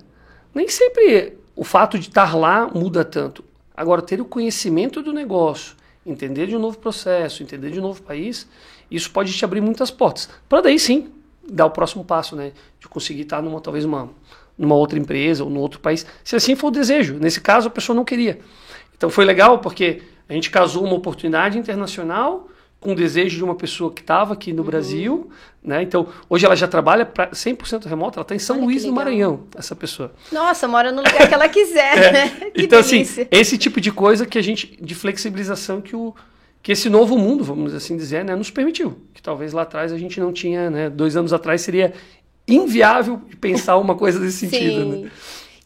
[0.54, 3.42] nem sempre o fato de estar lá muda tanto.
[3.76, 8.04] Agora, ter o conhecimento do negócio, entender de um novo processo, entender de um novo
[8.04, 8.46] país,
[8.92, 10.30] isso pode te abrir muitas portas.
[10.50, 11.10] Para daí sim
[11.50, 12.52] dar o próximo passo, né?
[12.82, 14.10] De conseguir estar numa talvez uma,
[14.58, 17.14] numa outra empresa ou num outro país, se assim for o desejo.
[17.14, 18.40] Nesse caso, a pessoa não queria.
[19.00, 22.50] Então foi legal porque a gente casou uma oportunidade internacional
[22.82, 24.68] com o desejo de uma pessoa que estava aqui no uhum.
[24.68, 25.30] Brasil,
[25.64, 25.82] né?
[25.82, 28.92] Então, hoje ela já trabalha pra 100% remoto, ela está em São Olha Luís, no
[28.92, 30.14] Maranhão, essa pessoa.
[30.32, 32.12] Nossa, mora no lugar que ela quiser, é.
[32.12, 32.30] né?
[32.54, 33.24] Que então, delícia.
[33.24, 36.14] assim, esse tipo de coisa que a gente, de flexibilização que o
[36.62, 39.00] que esse novo mundo, vamos assim dizer, né, nos permitiu.
[39.14, 40.90] Que talvez lá atrás a gente não tinha, né?
[40.90, 41.94] Dois anos atrás seria
[42.46, 45.04] inviável pensar uma coisa desse sentido, Sim.
[45.04, 45.12] né?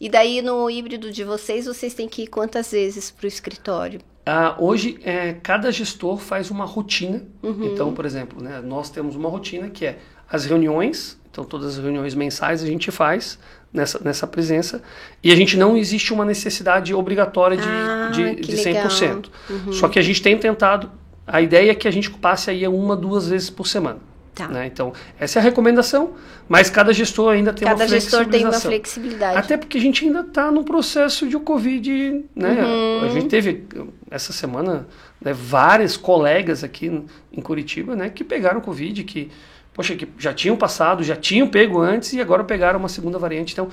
[0.00, 4.00] E daí no híbrido de vocês, vocês têm que ir quantas vezes para o escritório?
[4.26, 7.22] Ah, hoje, é, cada gestor faz uma rotina.
[7.42, 7.64] Uhum.
[7.66, 9.98] Então, por exemplo, né, nós temos uma rotina que é
[10.30, 11.18] as reuniões.
[11.30, 13.38] Então, todas as reuniões mensais a gente faz
[13.72, 14.82] nessa, nessa presença.
[15.22, 19.26] E a gente não existe uma necessidade obrigatória de, ah, de, de 100%.
[19.50, 19.72] Uhum.
[19.72, 20.90] Só que a gente tem tentado.
[21.26, 23.98] A ideia é que a gente passe aí uma, duas vezes por semana.
[24.34, 24.48] Tá.
[24.48, 24.66] Né?
[24.66, 26.14] Então, essa é a recomendação,
[26.48, 28.24] mas cada gestor ainda tem cada uma flexibilização.
[28.24, 29.38] Cada gestor tem uma flexibilidade.
[29.38, 32.64] Até porque a gente ainda está no processo de Covid, né?
[32.64, 33.04] Uhum.
[33.04, 33.64] A gente teve,
[34.10, 34.88] essa semana,
[35.20, 39.30] né, vários colegas aqui em Curitiba, né, que pegaram Covid, que,
[39.72, 43.52] poxa, que já tinham passado, já tinham pego antes e agora pegaram uma segunda variante.
[43.52, 43.68] Então,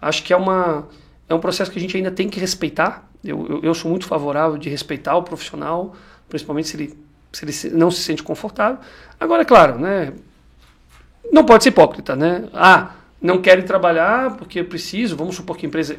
[0.00, 0.88] acho que é, uma,
[1.28, 3.06] é um processo que a gente ainda tem que respeitar.
[3.22, 5.94] Eu, eu, eu sou muito favorável de respeitar o profissional,
[6.26, 7.05] principalmente se ele
[7.36, 8.78] se ele não se sente confortável.
[9.20, 10.12] Agora, é claro, né?
[11.30, 12.44] Não pode ser hipócrita, né?
[12.54, 15.96] Ah, não querem trabalhar porque eu preciso, vamos supor que a empresa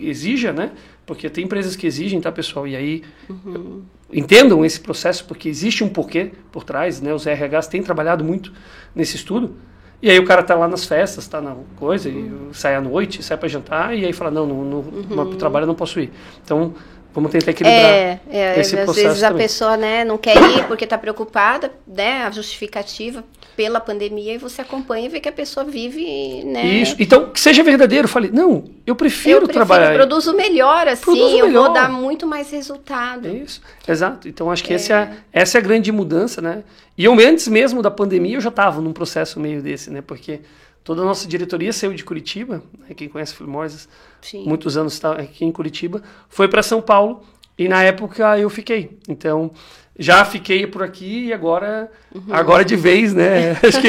[0.00, 0.72] exija, né?
[1.04, 2.66] Porque tem empresas que exigem, tá, pessoal?
[2.66, 3.82] E aí uhum.
[4.12, 7.12] entendam esse processo, porque existe um porquê por trás, né?
[7.12, 8.52] Os RHs têm trabalhado muito
[8.94, 9.56] nesse estudo.
[10.00, 12.48] E aí o cara tá lá nas festas, tá na coisa, uhum.
[12.52, 15.36] sai à noite, sai para jantar, e aí fala, não, no, uhum.
[15.36, 16.10] trabalho eu não posso ir.
[16.44, 16.74] Então,
[17.14, 19.42] Vamos tentar equilibrar é, é, esse às processo vezes a também.
[19.46, 23.22] pessoa né, não quer ir porque está preocupada, né, a justificativa
[23.54, 26.64] pela pandemia e você acompanha e vê que a pessoa vive, né?
[26.64, 26.96] Isso.
[26.98, 28.06] Então, que seja verdadeiro.
[28.06, 29.92] Eu falei, não, eu prefiro, eu prefiro trabalhar.
[29.92, 31.64] Eu produzo melhor assim, produzo eu melhor.
[31.64, 33.28] vou dar muito mais resultado.
[33.28, 33.60] Isso.
[33.86, 34.26] Exato.
[34.26, 34.76] Então, acho que é.
[34.76, 36.62] Essa, é, essa é a grande mudança, né?
[36.96, 40.00] E eu antes mesmo da pandemia eu já estava num processo meio desse, né?
[40.00, 40.40] Porque
[40.84, 42.94] toda a nossa diretoria saiu de Curitiba, né?
[42.94, 43.88] quem conhece Filmoses,
[44.44, 47.22] muitos anos está aqui em Curitiba, foi para São Paulo
[47.58, 48.98] e na época eu fiquei.
[49.08, 49.50] Então,
[49.98, 52.24] já fiquei por aqui e agora, uhum.
[52.30, 53.52] agora de vez, né?
[53.62, 53.88] Acho que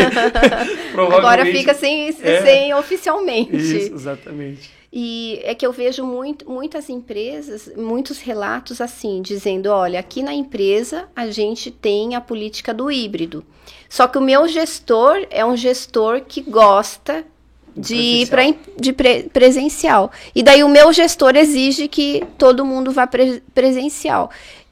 [0.97, 3.55] agora fica sem, é, sem oficialmente.
[3.55, 4.82] Isso, exatamente.
[4.95, 10.35] E é que eu vejo muito, muitas empresas, muitos relatos assim, dizendo: olha, aqui na
[10.35, 13.43] empresa a gente tem a política do híbrido.
[13.89, 17.25] Só que o meu gestor é um gestor que gosta
[17.75, 18.43] de ir para
[18.79, 20.11] de pre, presencial.
[20.35, 24.29] E daí o meu gestor exige que todo mundo vá pre, presencial.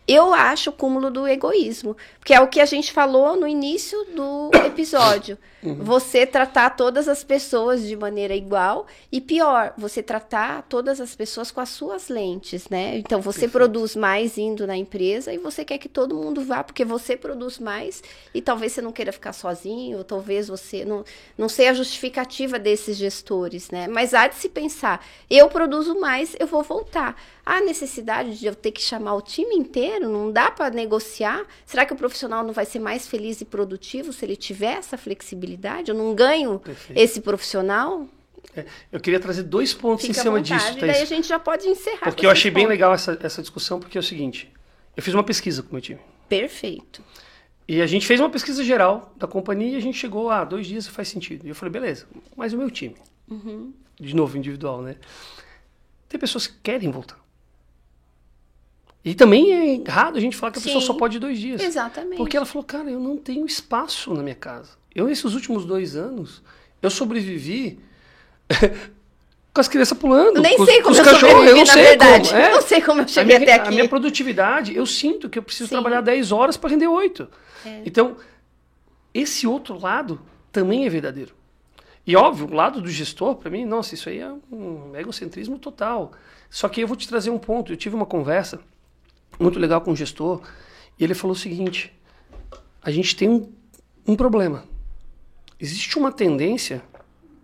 [0.07, 4.03] Eu acho o cúmulo do egoísmo, porque é o que a gente falou no início
[4.15, 5.37] do episódio.
[5.63, 5.75] Uhum.
[5.75, 11.51] Você tratar todas as pessoas de maneira igual e pior, você tratar todas as pessoas
[11.51, 12.97] com as suas lentes, né?
[12.97, 13.51] Então você Perfeito.
[13.51, 17.59] produz mais indo na empresa e você quer que todo mundo vá porque você produz
[17.59, 21.05] mais e talvez você não queira ficar sozinho, ou talvez você não
[21.37, 23.87] não sei a justificativa desses gestores, né?
[23.87, 27.15] Mas há de se pensar, eu produzo mais, eu vou voltar.
[27.45, 30.09] Há necessidade de eu ter que chamar o time inteiro?
[30.09, 31.43] Não dá para negociar?
[31.65, 34.97] Será que o profissional não vai ser mais feliz e produtivo se ele tiver essa
[34.97, 35.89] flexibilidade?
[35.89, 36.99] Eu não ganho Perfeito.
[36.99, 38.07] esse profissional?
[38.55, 40.77] É, eu queria trazer dois pontos Fica em cima vontade, disso.
[40.77, 42.05] E daí a gente já pode encerrar.
[42.05, 44.51] Porque eu achei bem legal essa, essa discussão, porque é o seguinte:
[44.95, 45.99] eu fiz uma pesquisa com o meu time.
[46.27, 47.03] Perfeito.
[47.67, 50.43] E a gente fez uma pesquisa geral da companhia e a gente chegou a ah,
[50.43, 51.45] dois dias faz sentido.
[51.45, 52.95] E eu falei, beleza, mas o meu time.
[53.29, 53.73] Uhum.
[53.97, 54.97] De novo, individual, né?
[56.09, 57.20] Tem pessoas que querem voltar.
[59.03, 61.61] E também é errado a gente falar que a Sim, pessoa só pode dois dias.
[61.61, 62.17] Exatamente.
[62.17, 64.71] Porque ela falou, cara, eu não tenho espaço na minha casa.
[64.93, 66.43] Eu, nesses últimos dois anos,
[66.81, 67.79] eu sobrevivi
[69.51, 70.35] com as crianças pulando.
[70.35, 72.29] Eu nem com, sei como eu sobrevivi, eu não sei verdade.
[72.29, 72.47] Como, é.
[72.47, 73.69] Eu não sei como eu cheguei minha, até aqui.
[73.69, 75.75] A minha produtividade, eu sinto que eu preciso Sim.
[75.75, 77.27] trabalhar 10 horas para render 8.
[77.65, 77.81] É.
[77.85, 78.17] Então,
[79.13, 80.21] esse outro lado
[80.51, 81.33] também é verdadeiro.
[82.05, 86.11] E óbvio, o lado do gestor, para mim, nossa, isso aí é um egocentrismo total.
[86.49, 87.71] Só que eu vou te trazer um ponto.
[87.71, 88.59] Eu tive uma conversa
[89.41, 90.41] muito legal com o gestor,
[90.99, 91.93] e ele falou o seguinte:
[92.81, 93.51] a gente tem um,
[94.07, 94.63] um problema.
[95.59, 96.81] Existe uma tendência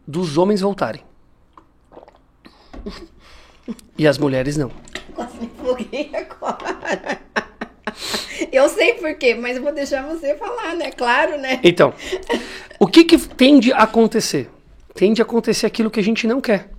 [0.08, 1.04] dos homens voltarem.
[3.98, 4.72] E as mulheres não.
[5.14, 7.20] Quase me empolguei agora.
[8.52, 10.92] Eu sei por quê, mas vou deixar você falar, né?
[10.92, 11.60] Claro, né?
[11.64, 11.94] Então,
[12.80, 14.50] o que, que tende a acontecer?
[14.94, 16.70] Tende a acontecer aquilo que a gente não quer.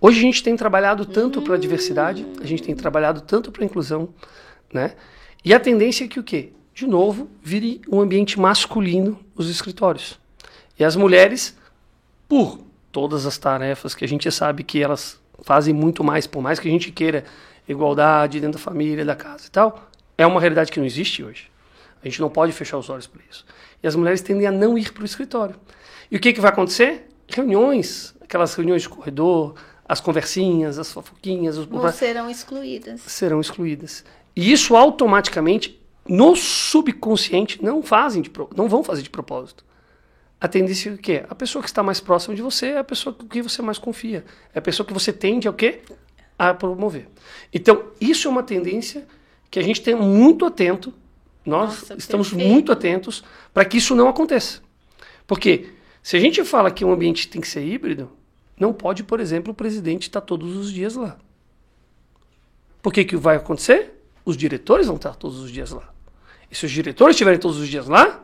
[0.00, 3.62] Hoje a gente tem trabalhado tanto para a diversidade, a gente tem trabalhado tanto para
[3.62, 4.10] a inclusão,
[4.74, 4.94] né?
[5.44, 6.52] E a tendência é que o quê?
[6.74, 10.18] De novo, vire um ambiente masculino os escritórios.
[10.78, 11.56] E as mulheres,
[12.28, 12.58] por
[12.90, 16.68] todas as tarefas que a gente sabe que elas fazem muito mais, por mais que
[16.68, 17.24] a gente queira
[17.68, 21.50] igualdade dentro da família, da casa e tal, é uma realidade que não existe hoje.
[22.02, 23.46] A gente não pode fechar os olhos para isso.
[23.82, 25.56] E as mulheres tendem a não ir para o escritório.
[26.10, 27.08] E o que, que vai acontecer?
[27.28, 29.54] Reuniões, aquelas reuniões de corredor,
[29.88, 31.56] as conversinhas, as fofoquinhas.
[31.56, 31.66] Os...
[31.94, 33.00] Serão excluídas.
[33.02, 34.04] Serão excluídas.
[34.36, 39.64] E isso automaticamente, no subconsciente, não fazem de, não vão fazer de propósito.
[40.40, 41.24] A tendência é o quê?
[41.28, 43.78] A pessoa que está mais próxima de você é a pessoa com que você mais
[43.78, 44.24] confia.
[44.52, 45.80] É a pessoa que você tende ao quê?
[46.38, 47.08] A promover.
[47.52, 49.06] Então, isso é uma tendência
[49.50, 50.92] que a gente tem muito atento,
[51.46, 52.52] nós Nossa, estamos perfeito.
[52.52, 54.60] muito atentos para que isso não aconteça.
[55.26, 55.70] Porque
[56.02, 58.10] se a gente fala que um ambiente tem que ser híbrido,
[58.58, 61.16] não pode, por exemplo, o presidente estar todos os dias lá.
[62.82, 63.94] Por que, que vai acontecer?
[64.24, 65.92] Os diretores vão estar todos os dias lá.
[66.50, 68.22] E se os diretores estiverem todos os dias lá,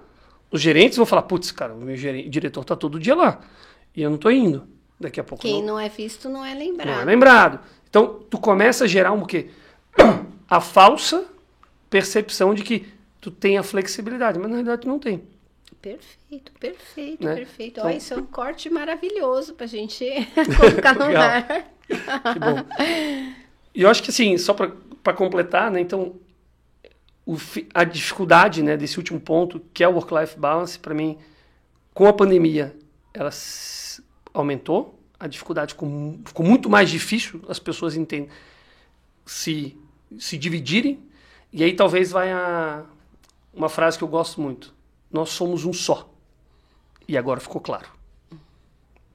[0.50, 3.40] os gerentes vão falar: putz, cara, o meu gerente, diretor está todo dia lá.
[3.94, 4.66] E eu não estou indo.
[4.98, 5.42] Daqui a pouco.
[5.42, 5.74] Quem não...
[5.74, 6.88] não é visto não é lembrado.
[6.88, 7.60] Não é lembrado.
[7.88, 9.50] Então, tu começa a gerar um quê?
[10.48, 11.26] A falsa
[11.88, 12.86] percepção de que
[13.20, 15.22] tu tem a flexibilidade, mas na realidade tu não tem.
[15.80, 17.34] Perfeito, perfeito, né?
[17.34, 17.78] perfeito.
[17.78, 20.04] Então, Olha, isso é um corte maravilhoso pra gente
[20.58, 21.46] colocar no ar.
[21.86, 22.84] que bom.
[23.74, 24.72] E eu acho que assim, só para
[25.16, 25.80] completar, né?
[25.80, 26.16] Então,
[27.26, 27.36] o,
[27.74, 31.18] a dificuldade né, desse último ponto, que é o work-life balance, para mim,
[31.94, 32.76] com a pandemia,
[33.12, 33.30] ela
[34.32, 38.28] aumentou, a dificuldade ficou, ficou muito mais difícil as pessoas entendem,
[39.26, 39.76] se,
[40.18, 40.98] se dividirem,
[41.52, 42.84] e aí talvez vai a,
[43.52, 44.74] uma frase que eu gosto muito,
[45.10, 46.08] nós somos um só.
[47.06, 47.88] E agora ficou claro.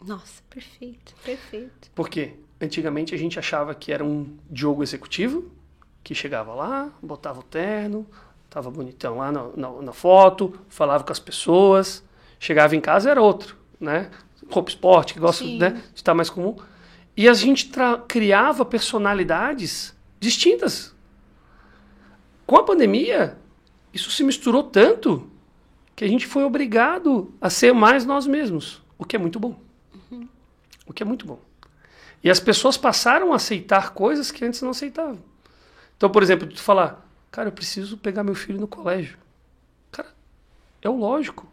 [0.05, 1.89] Nossa, perfeito, perfeito.
[1.95, 2.33] Por quê?
[2.59, 5.51] Antigamente a gente achava que era um Diogo executivo,
[6.05, 8.05] que chegava lá, botava o terno,
[8.47, 12.03] tava bonitão lá na, na, na foto, falava com as pessoas,
[12.39, 14.11] chegava em casa era outro, né?
[14.47, 16.55] Roupa esporte, que gosta né, de estar mais comum.
[17.17, 17.71] E a gente
[18.07, 20.95] criava personalidades distintas.
[22.45, 23.35] Com a pandemia,
[23.91, 25.27] isso se misturou tanto
[25.95, 29.59] que a gente foi obrigado a ser mais nós mesmos, o que é muito bom.
[30.11, 30.27] Uhum.
[30.85, 31.39] O que é muito bom.
[32.23, 35.33] E as pessoas passaram a aceitar coisas que antes não aceitavam.
[35.97, 39.17] Então, por exemplo, tu falar, cara, eu preciso pegar meu filho no colégio.
[39.91, 40.09] Cara,
[40.81, 41.47] é o lógico.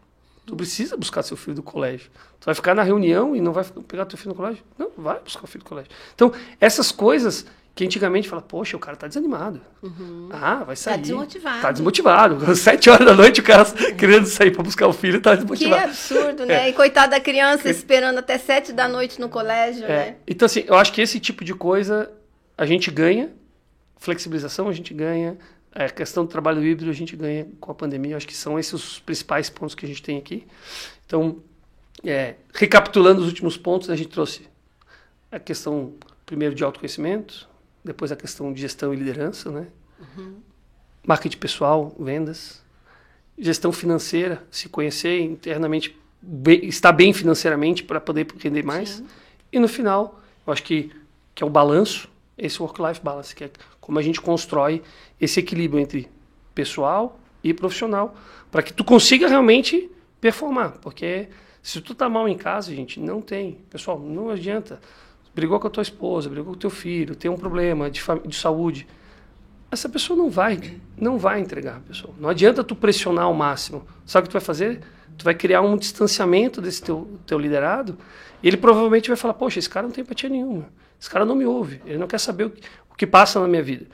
[0.45, 2.11] Tu precisa buscar seu filho do colégio.
[2.39, 4.63] Tu vai ficar na reunião e não vai pegar teu filho no colégio?
[4.77, 5.91] Não, vai buscar o filho do colégio.
[6.13, 9.59] Então, essas coisas que antigamente fala, poxa, o cara tá desanimado.
[9.81, 10.29] Uhum.
[10.31, 10.95] Ah, vai tá sair.
[10.95, 11.61] Tá desmotivado.
[11.61, 12.53] Tá desmotivado.
[12.55, 13.65] Sete horas da noite o cara
[13.97, 15.81] querendo sair para buscar o filho tá desmotivado.
[15.81, 16.65] Que absurdo, né?
[16.65, 16.69] É.
[16.69, 19.87] E coitado da criança esperando até sete da noite no colégio, é.
[19.87, 20.15] né?
[20.27, 22.11] Então, assim, eu acho que esse tipo de coisa
[22.55, 23.31] a gente ganha
[24.03, 25.37] flexibilização a gente ganha,
[25.71, 28.17] a questão do trabalho híbrido a gente ganha com a pandemia.
[28.17, 30.45] Acho que são esses os principais pontos que a gente tem aqui.
[31.05, 31.37] Então,
[32.03, 34.47] é, recapitulando os últimos pontos, a gente trouxe
[35.31, 35.93] a questão
[36.25, 37.47] primeiro de autoconhecimento,
[37.83, 39.67] depois a questão de gestão e liderança, né?
[39.99, 40.35] Uhum.
[41.07, 42.61] Marketing pessoal, vendas,
[43.37, 48.89] gestão financeira, se conhecer internamente, bem, estar bem financeiramente para poder render mais.
[48.89, 49.07] Sim.
[49.51, 50.91] E no final, eu acho que,
[51.33, 53.51] que é o balanço, esse work-life balance, que é
[53.83, 54.81] como a gente constrói
[55.19, 56.09] esse equilíbrio entre
[56.55, 58.15] pessoal e profissional,
[58.49, 61.27] para que tu consiga realmente performar, porque
[61.61, 64.79] se tu tá mal em casa, gente, não tem, pessoal, não adianta.
[65.35, 68.35] Brigou com a tua esposa, brigou com o teu filho, tem um problema de, de
[68.37, 68.87] saúde,
[69.69, 72.13] essa pessoa não vai, não vai entregar, pessoal.
[72.17, 73.85] Não adianta tu pressionar ao máximo.
[74.05, 74.79] Sabe o que tu vai fazer?
[75.17, 77.97] Tu vai criar um distanciamento desse teu, teu liderado,
[78.41, 80.69] ele provavelmente vai falar: "Poxa, esse cara não tem empatia nenhuma.
[81.03, 82.61] Esse cara não me ouve, ele não quer saber o que,
[82.93, 83.87] o que passa na minha vida.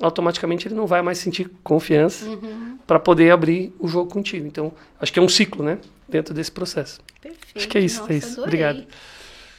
[0.00, 2.78] Automaticamente ele não vai mais sentir confiança uhum.
[2.86, 4.46] para poder abrir o jogo contigo.
[4.46, 5.78] Então, acho que é um ciclo, né?
[6.08, 7.00] Dentro desse processo.
[7.20, 7.56] Perfeito.
[7.56, 8.32] Acho que é isso, Nossa, é isso.
[8.40, 8.44] Adorei.
[8.44, 8.86] Obrigado.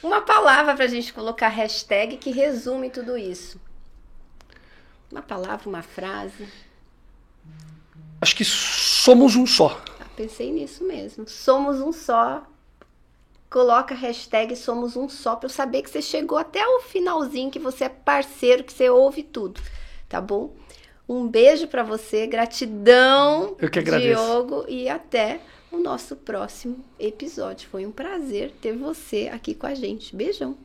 [0.02, 3.60] Uma palavra para a gente colocar hashtag que resume tudo isso.
[5.10, 6.48] Uma palavra, uma frase.
[8.20, 9.82] Acho que somos um só.
[10.00, 11.28] Ah, pensei nisso mesmo.
[11.28, 12.46] Somos um só
[13.56, 17.50] coloca a hashtag Somos Um Só para eu saber que você chegou até o finalzinho,
[17.50, 19.58] que você é parceiro, que você ouve tudo,
[20.06, 20.54] tá bom?
[21.08, 24.22] Um beijo para você, gratidão, eu que agradeço.
[24.22, 25.40] Diogo, e até
[25.72, 27.66] o nosso próximo episódio.
[27.70, 30.14] Foi um prazer ter você aqui com a gente.
[30.14, 30.58] Beijão.